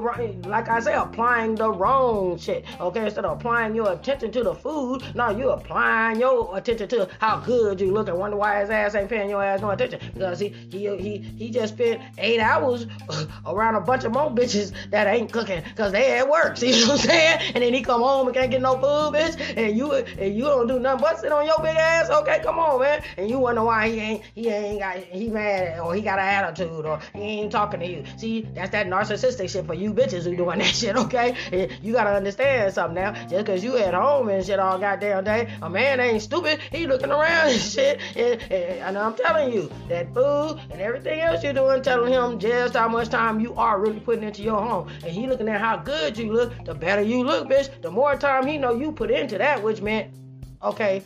like 0.47 0.69
I 0.69 0.79
say 0.79 0.93
applying 0.93 1.55
the 1.55 1.69
wrong 1.69 2.37
shit. 2.37 2.63
Okay, 2.79 3.03
instead 3.03 3.25
of 3.25 3.37
applying 3.37 3.75
your 3.75 3.91
attention 3.91 4.31
to 4.31 4.43
the 4.43 4.55
food, 4.55 5.03
now 5.15 5.31
you 5.31 5.49
applying 5.49 6.19
your 6.19 6.57
attention 6.57 6.87
to 6.89 7.09
how 7.19 7.39
good 7.39 7.81
you 7.81 7.91
look 7.91 8.07
and 8.07 8.17
wonder 8.17 8.37
why 8.37 8.61
his 8.61 8.69
ass 8.69 8.95
ain't 8.95 9.09
paying 9.09 9.29
your 9.29 9.43
ass 9.43 9.59
no 9.59 9.71
attention 9.71 9.99
because 10.13 10.39
he 10.49 10.87
he 10.97 11.17
he 11.17 11.49
just 11.49 11.73
spent 11.73 12.01
eight 12.17 12.39
hours 12.39 12.87
around 13.45 13.75
a 13.75 13.81
bunch 13.81 14.03
of 14.03 14.13
more 14.13 14.29
bitches 14.29 14.73
that 14.91 15.07
ain't 15.07 15.31
cooking 15.31 15.63
because 15.63 15.91
they 15.91 16.17
at 16.17 16.29
work. 16.29 16.57
See 16.65 16.71
what 16.83 16.91
I'm 16.91 16.97
saying? 16.97 17.41
And 17.55 17.63
then 17.63 17.73
he 17.73 17.81
come 17.81 18.01
home 18.01 18.27
and 18.27 18.35
can't 18.35 18.51
get 18.51 18.61
no 18.61 18.73
food, 18.73 19.17
bitch. 19.17 19.57
And 19.57 19.77
you 19.77 19.93
and 19.93 20.35
you 20.35 20.43
don't 20.43 20.67
do 20.67 20.79
nothing 20.79 21.01
but 21.01 21.19
sit 21.19 21.31
on 21.31 21.45
your 21.45 21.57
big 21.59 21.75
ass. 21.75 22.09
Okay, 22.09 22.41
come 22.43 22.59
on, 22.59 22.79
man. 22.79 23.03
And 23.17 23.29
you 23.29 23.39
wonder 23.39 23.63
why 23.63 23.89
he 23.89 23.99
ain't 23.99 24.23
he 24.33 24.49
ain't 24.49 24.79
got 24.79 24.97
he 24.97 25.29
mad 25.29 25.79
or 25.79 25.95
he 25.95 26.01
got 26.01 26.19
an 26.19 26.25
attitude 26.25 26.85
or 26.85 26.99
he 27.13 27.21
ain't 27.21 27.51
talking 27.51 27.79
to 27.79 27.87
you. 27.87 28.03
See, 28.17 28.47
that's 28.53 28.71
that 28.71 28.87
narcissistic 28.87 29.49
shit 29.49 29.65
for 29.65 29.73
you 29.73 29.93
bitches 29.93 30.23
who 30.23 30.35
doing 30.35 30.59
that 30.59 30.65
shit. 30.75 30.95
Okay, 30.95 31.35
and 31.51 31.71
you 31.83 31.93
gotta 31.93 32.11
understand 32.11 32.73
something 32.73 32.95
now. 32.95 33.13
Just 33.27 33.45
cause 33.45 33.63
you 33.63 33.77
at 33.77 33.93
home 33.93 34.29
and 34.29 34.45
shit 34.45 34.59
all 34.59 34.77
goddamn 34.77 35.23
day, 35.23 35.53
a 35.61 35.69
man 35.69 35.99
ain't 35.99 36.21
stupid. 36.21 36.59
He 36.71 36.87
looking 36.87 37.11
around 37.11 37.49
and 37.49 37.61
shit. 37.61 37.99
And, 38.15 38.41
and, 38.43 38.79
and 38.81 38.97
I'm 38.97 39.15
telling 39.15 39.53
you 39.53 39.71
that 39.89 40.13
food 40.13 40.34
food 40.35 40.59
and 40.71 40.81
everything 40.81 41.19
else 41.19 41.43
you're 41.43 41.53
doing, 41.53 41.81
telling 41.81 42.11
him 42.11 42.39
just 42.39 42.73
how 42.75 42.87
much 42.87 43.09
time 43.09 43.39
you 43.39 43.53
are 43.55 43.79
really 43.79 43.99
putting 43.99 44.23
into 44.23 44.41
your 44.41 44.61
home. 44.61 44.89
And 45.03 45.11
he 45.11 45.27
looking 45.27 45.47
at 45.49 45.61
how 45.61 45.77
good 45.77 46.17
you 46.17 46.31
look, 46.31 46.53
the 46.65 46.73
better 46.73 47.01
you 47.01 47.23
look, 47.23 47.47
bitch. 47.47 47.81
The 47.81 47.91
more 47.91 48.15
time 48.15 48.45
he 48.45 48.57
know 48.57 48.73
you 48.73 48.91
put 48.91 49.11
into 49.11 49.37
that, 49.37 49.61
which 49.63 49.81
meant, 49.81 50.13
okay, 50.61 51.03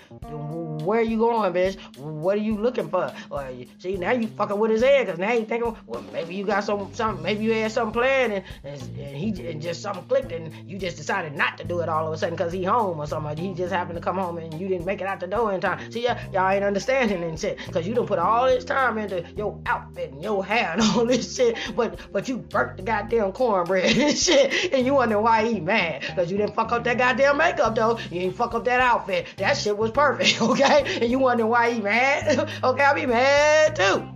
where 0.90 1.02
are 1.02 1.04
you 1.04 1.20
going, 1.20 1.54
bitch? 1.54 1.78
What 1.98 2.36
are 2.40 2.42
you 2.42 2.58
looking 2.58 2.90
for? 2.90 3.14
Or 3.30 3.48
see, 3.78 3.96
now 3.96 4.10
you 4.10 4.28
fucking 4.28 4.58
with 4.58 4.72
his 4.72 4.82
head, 4.82 5.06
cause 5.06 5.20
now 5.20 5.34
you 5.34 5.46
thinking, 5.46 5.78
well, 5.86 6.04
maybe 6.12 6.34
you 6.34 6.44
got 6.44 6.64
some, 6.64 6.92
some, 6.96 7.22
maybe 7.22 7.44
you 7.44 7.54
had 7.54 7.72
something 7.72 7.94
planned, 7.94 8.34
and, 8.34 8.44
and, 8.64 8.82
and 8.98 9.16
he 9.16 9.48
and 9.48 9.62
just 9.62 9.84
something 9.84 10.04
clicked, 10.06 10.32
and 10.32 10.52
you 10.68 10.80
just 10.80 10.98
decided 10.98 11.36
not 11.36 11.60
to 11.60 11.64
do 11.64 11.82
it 11.82 11.90
all 11.90 12.08
of 12.08 12.14
a 12.14 12.18
sudden, 12.18 12.36
cause 12.36 12.52
he 12.52 12.64
home 12.64 13.00
or 13.00 13.06
something. 13.06 13.38
He 13.38 13.54
just 13.54 13.72
happened 13.72 13.98
to 13.98 14.02
come 14.02 14.18
home, 14.18 14.40
and 14.40 14.52
you 14.60 14.68
didn't 14.68 14.88
make 14.88 15.00
it 15.00 15.06
out 15.06 15.20
the 15.20 15.28
door 15.28 15.54
in 15.54 15.62
time. 15.62 15.92
See, 15.92 16.06
y'all, 16.06 16.18
y'all 16.34 16.50
ain't 16.50 16.64
understanding 16.64 17.24
and 17.24 17.40
shit, 17.40 17.60
cause 17.72 17.86
you 17.86 17.94
done 17.94 18.08
put 18.08 18.18
all 18.18 18.48
this 18.48 18.66
time 18.66 18.98
into 18.98 19.24
your 19.38 19.62
outfit 19.68 20.12
and 20.14 20.24
your 20.24 20.44
hair 20.44 20.72
and 20.74 20.82
all 20.96 21.06
this 21.06 21.36
shit, 21.36 21.56
but 21.76 22.00
but 22.12 22.28
you 22.28 22.38
burnt 22.38 22.78
the 22.78 22.84
goddamn 22.84 23.32
cornbread 23.34 23.96
and 23.96 24.18
shit, 24.26 24.74
and 24.74 24.88
you 24.88 24.96
wonder 24.96 25.22
why 25.22 25.48
he 25.48 25.60
mad, 25.60 26.02
cause 26.16 26.32
you 26.32 26.38
didn't 26.38 26.56
fuck 26.56 26.72
up 26.72 26.84
that 26.86 26.98
goddamn 26.98 27.38
makeup 27.38 27.76
though. 27.76 28.00
You 28.10 28.22
didn't 28.22 28.38
fuck 28.38 28.56
up 28.56 28.66
that 28.66 28.82
outfit. 28.82 29.28
That 29.38 29.56
shit 29.56 29.78
was 29.78 29.92
perfect, 29.92 30.42
okay? 30.50 30.79
And 30.86 31.12
you 31.12 31.20
wondering 31.20 31.50
why 31.50 31.72
he 31.72 31.82
mad? 31.82 32.50
okay, 32.64 32.84
I'll 32.84 32.96
be 32.96 33.06
mad 33.06 33.76
too. 33.76 34.08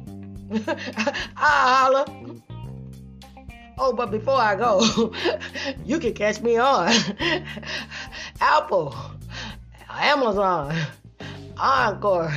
I 1.38 1.84
holla. 1.92 2.06
Oh, 3.78 3.92
but 3.92 4.12
before 4.12 4.40
I 4.40 4.56
go, 4.56 5.14
you 5.86 6.00
can 6.00 6.14
catch 6.14 6.42
me 6.42 6.58
on 6.58 6.94
Apple, 8.40 8.96
Amazon, 9.90 10.76
Anchor, 11.60 12.32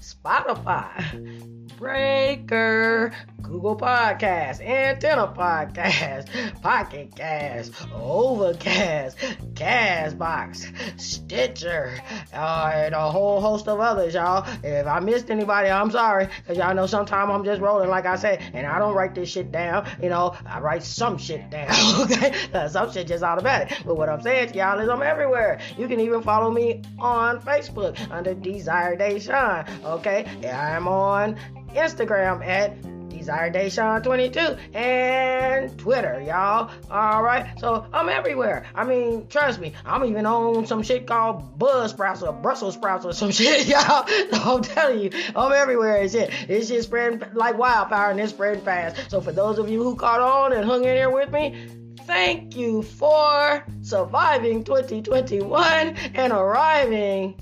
Spotify, 0.00 1.57
Breaker, 1.78 3.12
Google 3.40 3.76
Podcast, 3.76 4.60
Antenna 4.60 5.28
Podcast, 5.28 6.60
Pocket 6.60 7.14
Cast, 7.14 7.72
Overcast, 7.94 9.16
Castbox, 9.54 11.00
Stitcher, 11.00 12.02
uh, 12.34 12.72
and 12.74 12.96
a 12.96 13.10
whole 13.10 13.40
host 13.40 13.68
of 13.68 13.78
others, 13.78 14.14
y'all. 14.14 14.44
If 14.64 14.88
I 14.88 14.98
missed 14.98 15.30
anybody, 15.30 15.70
I'm 15.70 15.92
sorry, 15.92 16.26
because 16.38 16.58
y'all 16.58 16.74
know 16.74 16.86
sometimes 16.86 17.30
I'm 17.30 17.44
just 17.44 17.60
rolling, 17.60 17.88
like 17.88 18.06
I 18.06 18.16
said, 18.16 18.42
and 18.54 18.66
I 18.66 18.80
don't 18.80 18.94
write 18.94 19.14
this 19.14 19.30
shit 19.30 19.52
down. 19.52 19.88
You 20.02 20.08
know, 20.08 20.36
I 20.46 20.58
write 20.58 20.82
some 20.82 21.16
shit 21.16 21.48
down, 21.48 21.70
okay? 22.02 22.68
some 22.68 22.92
shit 22.92 23.06
just 23.06 23.22
automatic. 23.22 23.78
But 23.86 23.96
what 23.96 24.08
I'm 24.08 24.20
saying 24.20 24.48
to 24.48 24.58
y'all 24.58 24.80
is 24.80 24.88
I'm 24.88 25.02
everywhere. 25.02 25.60
You 25.78 25.86
can 25.86 26.00
even 26.00 26.22
follow 26.22 26.50
me 26.50 26.82
on 26.98 27.40
Facebook 27.40 27.96
under 28.10 28.34
Desire 28.34 28.96
Day 28.96 29.20
Shine, 29.20 29.64
okay? 29.84 30.26
I'm 30.52 30.88
on 30.88 31.38
Instagram 31.74 32.46
at 32.46 32.80
Desire 33.18 33.50
Deshawn 33.50 34.02
22 34.02 34.40
and 34.74 35.76
Twitter, 35.78 36.22
y'all. 36.22 36.70
All 36.90 37.22
right, 37.22 37.58
so 37.58 37.86
I'm 37.92 38.08
everywhere. 38.08 38.64
I 38.74 38.84
mean, 38.84 39.26
trust 39.28 39.60
me, 39.60 39.72
I'm 39.84 40.04
even 40.04 40.24
on 40.24 40.66
some 40.66 40.82
shit 40.82 41.06
called 41.06 41.58
Buzz 41.58 41.90
Sprouts 41.90 42.22
or 42.22 42.32
Brussels 42.32 42.74
Sprouts 42.74 43.04
or 43.04 43.12
some 43.12 43.30
shit, 43.32 43.66
y'all. 43.66 44.06
I'm 44.32 44.62
telling 44.62 45.00
you, 45.00 45.10
I'm 45.34 45.52
everywhere 45.52 46.00
and 46.00 46.10
shit. 46.10 46.30
It's 46.48 46.68
just 46.68 46.88
spreading 46.88 47.22
like 47.34 47.58
wildfire 47.58 48.12
and 48.12 48.20
it's 48.20 48.32
spreading 48.32 48.64
fast. 48.64 49.10
So 49.10 49.20
for 49.20 49.32
those 49.32 49.58
of 49.58 49.68
you 49.68 49.82
who 49.82 49.96
caught 49.96 50.20
on 50.20 50.52
and 50.52 50.64
hung 50.64 50.84
in 50.84 50.96
here 50.96 51.10
with 51.10 51.30
me, 51.30 51.68
thank 52.06 52.56
you 52.56 52.82
for 52.82 53.64
surviving 53.82 54.64
2021 54.64 55.96
and 56.14 56.32
arriving 56.32 57.34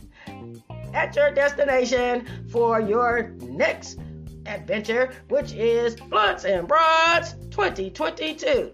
at 0.95 1.15
your 1.15 1.31
destination 1.31 2.27
for 2.51 2.81
your 2.81 3.29
next 3.43 4.01
adventure, 4.47 5.13
which 5.29 5.53
is 5.53 5.97
Blunts 5.97 6.45
and 6.45 6.67
Broads 6.69 7.35
2022. 7.51 8.73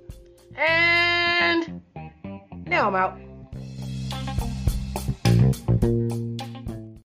And 0.57 1.81
now 2.67 2.89
I'm 2.89 2.95
out. 2.95 3.22